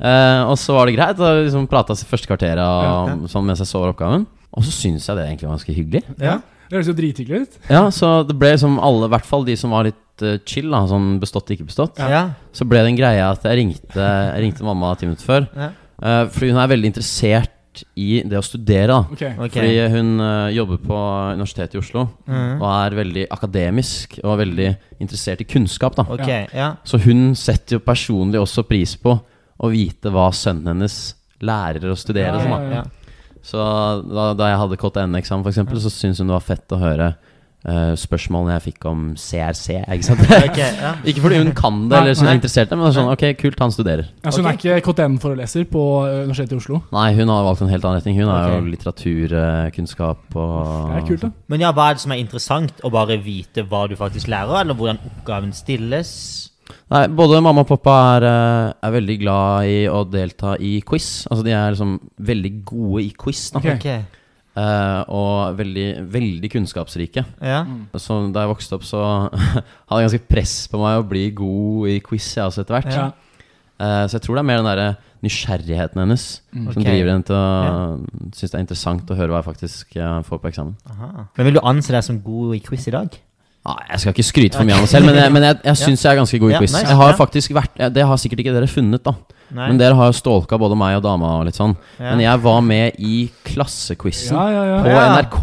[0.00, 1.20] uh, og så var det greit.
[1.20, 4.26] Og liksom prata første kvarteret og, Ja, sånn mens jeg så oppgaven.
[4.56, 6.02] Og så syns jeg det egentlig var ganske hyggelig.
[6.18, 6.38] Ja.
[6.70, 7.58] Det høres jo drithyggelig ut.
[7.68, 10.70] Ja, Så det ble liksom alle, i hvert fall de som var litt uh, chill,
[10.70, 11.98] da, sånn bestått, ikke bestått.
[11.98, 12.30] Ja.
[12.54, 15.48] Så ble det en greie at jeg ringte, jeg ringte mamma ti minutter før.
[15.56, 15.70] Ja.
[16.00, 17.50] Eh, fordi hun er veldig interessert
[17.98, 18.88] i det å studere.
[18.90, 19.34] da Okay.
[19.36, 19.50] Okay.
[19.54, 20.98] Fordi hun uh, jobber på
[21.36, 22.58] Universitetet i Oslo mm.
[22.58, 24.68] og er veldig akademisk og veldig
[24.98, 25.96] interessert i kunnskap.
[25.98, 26.48] da Okay.
[26.54, 26.74] ja.
[26.84, 29.16] Så hun setter jo personlig også pris på
[29.60, 30.98] å vite hva sønnen hennes
[31.44, 32.36] lærer å studere.
[32.36, 32.80] Ja, sånn, da.
[32.80, 33.36] ja, ja.
[33.40, 33.58] Så
[34.04, 37.14] da, da jeg hadde KTN-eksamen, for eksempel, så syntes hun det var fett å høre
[37.68, 39.80] eh, spørsmålene jeg fikk om CRC.
[39.84, 40.24] Ikke sant?
[40.50, 40.92] Ok, ja.
[41.10, 42.32] ikke fordi hun kan det eller så nei.
[42.32, 44.10] er interessert det, men det er sånn ok, kult, han studerer.
[44.24, 46.82] Ja, så hun er ikke KTN-foreleser på eh, Universitetet i Oslo?
[46.96, 48.20] Nei, hun har valgt en helt annen retning.
[48.20, 48.60] Hun har okay.
[48.60, 51.32] jo litteraturkunnskap og Det er kult, da.
[51.52, 52.84] Men ja, hva er det som er interessant?
[52.84, 56.14] Å bare vite hva du faktisk lærer, eller hvordan oppgaven stilles?
[56.90, 61.26] Nei, både mamma og pappa er, eh, er veldig glad i å delta i quiz.
[61.30, 63.50] Altså de er liksom veldig gode i quiz.
[63.54, 63.62] Da.
[63.62, 63.88] Ok.
[64.60, 67.22] Eh, og veldig, veldig kunnskapsrike.
[67.40, 67.60] ja.
[67.96, 69.00] Så da jeg vokste opp, så
[69.88, 72.92] hadde jeg ganske press på meg å bli god i quiz jeg også etter hvert.
[72.96, 73.10] Ja.
[73.80, 76.66] Uh, så jeg tror det er mer den der nysgjerrigheten hennes Mm.
[76.72, 76.90] som okay.
[76.90, 77.44] driver henne til å
[78.34, 80.72] synes det er interessant å høre hva jeg faktisk eh, får på eksamen.
[80.90, 81.08] Aha.
[81.36, 83.14] Men vil du anse deg som god i quiz i dag?
[83.64, 85.80] Ah, jeg skal ikke skryte for mye av meg selv, men jeg, men jeg, jeg
[85.84, 86.74] syns jeg er ganske god i Ja, quiz.
[86.74, 86.88] nice.
[86.88, 87.16] Jeg har Ja.
[87.20, 89.14] faktisk vært ja, Det har sikkert ikke dere funnet, da.
[89.50, 89.66] Nei?
[89.68, 91.76] Men dere har jo stalka både meg og dama og litt sånn.
[91.98, 92.10] ja.
[92.14, 94.80] Men jeg var med i klassequizen Ja, ja, ja.
[94.84, 95.04] på Ja.
[95.18, 95.40] NRK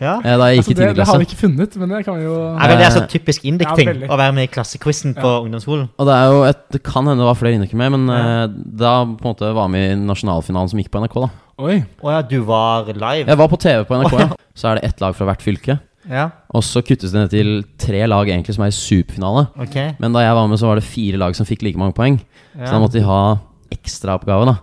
[0.00, 0.14] ja.
[0.24, 0.94] eh, da jeg Altså, gikk i det, 10.
[0.98, 3.04] det har vi ikke funnet, men det kan vi jo Nei, men det er så
[3.08, 5.88] typisk Induk-ting Ja, å være med i klassequizen på ungdomsskolen?
[5.98, 8.44] Og det er jo et, Det kan hende det var flere inne med, men Ja.
[8.44, 8.46] eh,
[8.84, 11.20] da på en måte var vi i nasjonalfinalen som gikk på NRK.
[11.26, 11.78] da Oi.
[12.04, 13.24] Å ja, du var live?
[13.28, 14.28] Jeg var på TV på NRK, ja.
[14.54, 15.78] så er det ett lag fra hvert fylke.
[16.08, 19.46] Ja, Og så kuttes det ned til tre lag egentlig som er i superfinale.
[19.66, 19.94] Okay.
[19.98, 22.20] Men da jeg var med, så var det fire lag som fikk like mange poeng.
[22.54, 22.66] Ja.
[22.66, 23.38] Så da måtte de ha
[23.74, 24.54] ekstraoppgave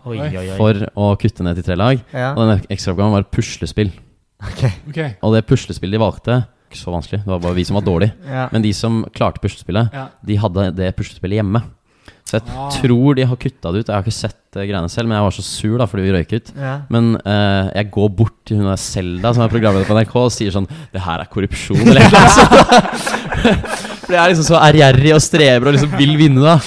[0.57, 1.99] for å kutte ned til tre lag.
[2.13, 2.31] ja.
[2.33, 3.91] Og den ekstraoppgaven var et puslespill.
[4.89, 5.13] Okay.
[5.23, 6.33] Og det puslespillet de valgte
[6.69, 8.11] Ikke så vanskelig, det var bare vi som var dårlige.
[8.27, 8.47] Ja.
[8.51, 10.07] Men de som klarte puslespillet, Ja.
[10.25, 11.61] de hadde det puslespillet hjemme.
[12.23, 12.69] Så jeg Ah.
[12.71, 13.87] tror de har kutta det ut.
[13.89, 16.13] Jeg har ikke sett uh, greiene selv, men jeg var så sur da fordi vi
[16.15, 16.51] røyk ut.
[16.57, 16.73] Ja.
[16.89, 20.31] Men uh, jeg går bort til hun der Selda, som er programleder på NRK, og
[20.33, 23.11] sier sånn Det her er korrupsjon, eller noe sånt.
[24.03, 26.57] For jeg er liksom så ærgjerrig og streber og liksom vil vinne, da.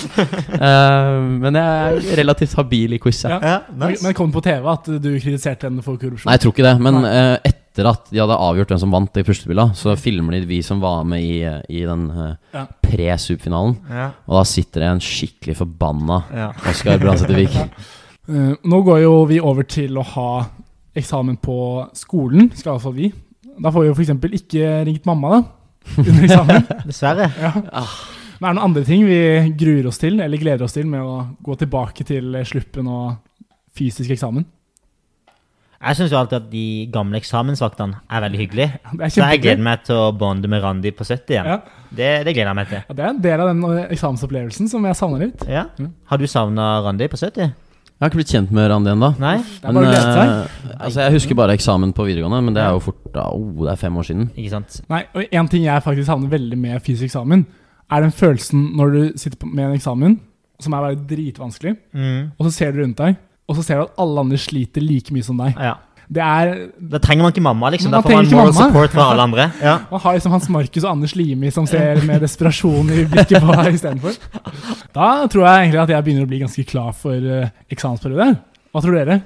[0.56, 3.24] Uh, men jeg er relativt habil i quiz.
[3.26, 3.36] Ja.
[3.42, 4.04] Ja, Men, nice.
[4.06, 6.28] men kom det på TV at du kritiserte henne for korrupsjon?
[6.30, 6.74] Nei, jeg tror ikke det.
[6.86, 7.52] Men Nei.
[7.76, 10.62] Eh, etter at de hadde avgjort hvem som vant de puslespilla, så filmer de vi
[10.64, 12.66] som var med i, i den uh, Ja.
[12.82, 13.76] pre-superfinalen.
[13.90, 14.06] Ja.
[14.26, 16.48] Og da sitter det en skikkelig forbanna Ja.
[16.70, 17.54] Oskar Brandsetervik.
[18.28, 20.46] uh, nå går jo vi over til å ha
[20.96, 21.58] eksamen på
[21.94, 23.12] skolen, skal iallfall vi.
[23.60, 24.40] Da får vi jo f.eks.
[24.40, 25.42] ikke ringt mamma da,
[26.00, 26.66] under eksamen.
[26.88, 27.30] Dessverre.
[27.40, 27.52] ja.
[28.40, 29.20] Men er det noen andre ting vi
[29.56, 33.14] gruer oss til, eller gleder oss til, med å gå tilbake til sluppen og
[33.76, 34.44] fysisk eksamen?
[35.76, 38.78] Jeg syns jo alltid at de gamle eksamensvaktene er veldig hyggelige.
[38.80, 41.50] Ja, er Så jeg gleder meg til å bonde med Randi på 70 igjen.
[41.52, 41.58] Ja.
[41.90, 42.80] Det, det gleder jeg meg til.
[42.88, 45.44] Ja, det er en del av den eh, eksamensopplevelsen som jeg savner litt.
[45.50, 45.66] Ja.
[45.78, 45.92] Mm.
[46.08, 47.52] Har du savna Randi på 70?
[47.96, 49.08] Jeg har ikke blitt kjent med Randi ennå.
[49.24, 53.62] Eh, altså, jeg husker bare eksamen på videregående, men det er jo fort da, oh,
[53.64, 54.26] det er fem år siden.
[54.36, 54.80] Ikke sant?
[54.92, 57.46] Nei, og En ting jeg faktisk savner veldig med fysisk eksamen,
[57.92, 60.18] er den følelsen når du sitter med en eksamen
[60.60, 62.32] som er bare dritvanskelig, Mm.
[62.38, 63.16] og så ser du rundt deg,
[63.48, 65.54] og så ser du at alle andre sliter like mye som deg.
[65.58, 65.76] Ja.
[66.06, 67.90] Det er Da trenger man ikke mamma, liksom.
[67.90, 68.66] Da får man moral mamma.
[68.68, 69.46] support fra alle andre.
[69.62, 69.72] Ja.
[69.90, 73.56] Man har liksom Hans Markus og Anders Limi som ser med desperasjon i blikket på
[73.58, 74.14] deg istedenfor.
[74.94, 78.28] Da tror jeg egentlig at jeg begynner å bli ganske klar for uh, eksamensperiode.
[78.70, 79.18] Hva tror dere?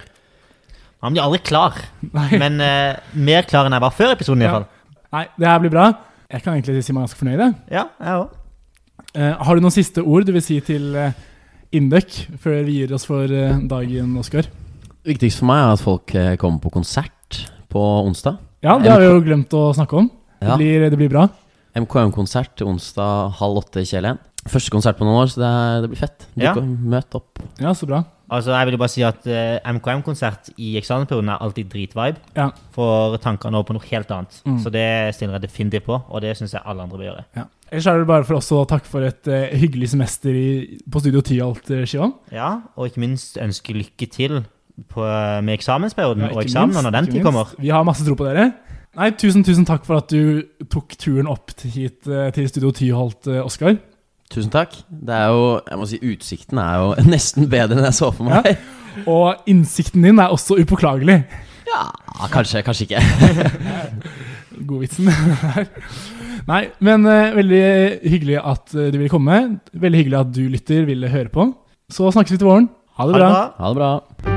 [1.04, 1.76] Man blir aldri klar,
[2.12, 2.28] Nei.
[2.40, 4.40] men uh, mer klar enn jeg var før episoden.
[4.42, 4.50] i Ja.
[4.52, 4.96] hvert fall.
[5.16, 5.86] Nei, det her blir bra.
[6.30, 7.54] Jeg kan egentlig si meg ganske fornøyd.
[7.72, 8.36] Ja, jeg også.
[9.10, 11.10] Uh, har du noen siste ord du vil si til uh,
[11.76, 14.48] Induc før vi gir oss for eh, dagen, Oskar?
[15.06, 18.40] Viktigst for meg er at folk eh, kommer på konsert på onsdag.
[18.66, 20.10] Ja, det har vi jo glemt å snakke om.
[20.42, 20.56] Ja.
[20.56, 21.28] Det, blir, det blir bra.
[21.78, 24.18] MKM-konsert onsdag halv åtte i Kjell 1.
[24.50, 26.26] Første konsert på noen år, så det, er, det blir fett.
[26.40, 26.54] Ja.
[26.56, 27.38] Dukk- Møt opp.
[27.62, 28.02] Ja, så bra.
[28.30, 32.20] Altså, jeg vil jo bare si at uh, MKM-konsert i eksamensperioden er alltid dritvibe.
[32.38, 32.48] Ja.
[32.76, 34.36] Får tankene over på noe helt annet.
[34.46, 34.58] Mm.
[34.62, 34.84] Så det
[35.16, 37.24] stiller jeg definitivt på, og det syns jeg alle andre bør gjøre.
[37.38, 37.46] Ja.
[37.70, 41.02] Ellers er det bare for oss å takke for et uh, hyggelig semester i, på
[41.02, 42.16] Studio 10 alt, Shivan.
[42.34, 44.40] Ja, og ikke minst ønske lykke til
[44.88, 45.04] på,
[45.44, 47.54] med eksamensperioden Ja, og eksamen minst, når den tid kommer.
[47.58, 48.50] Vi har masse tro på dere.
[48.98, 50.42] Nei, Tusen tusen takk for at du
[50.72, 53.76] tok turen opp hit eh, til Studio Tyholt, eh, Oskar.
[54.30, 54.74] Tusen takk.
[54.90, 58.30] Det er jo, jeg må si Utsikten er jo nesten bedre enn jeg så for
[58.30, 58.50] meg.
[59.06, 61.20] Og innsikten din er også upåklagelig.
[61.70, 61.84] Ja,
[62.32, 63.04] kanskje, kanskje ikke.
[64.68, 65.70] Godvitsen her.
[66.48, 67.62] Nei, men uh, veldig
[68.08, 69.40] hyggelig at eh, du ville komme.
[69.72, 71.50] Veldig hyggelig at du lytter ville høre på.
[71.90, 72.70] Så snakkes vi til våren.
[72.96, 73.30] Ha det Ha det bra.
[73.30, 73.46] bra.
[73.58, 74.29] Ha det bra.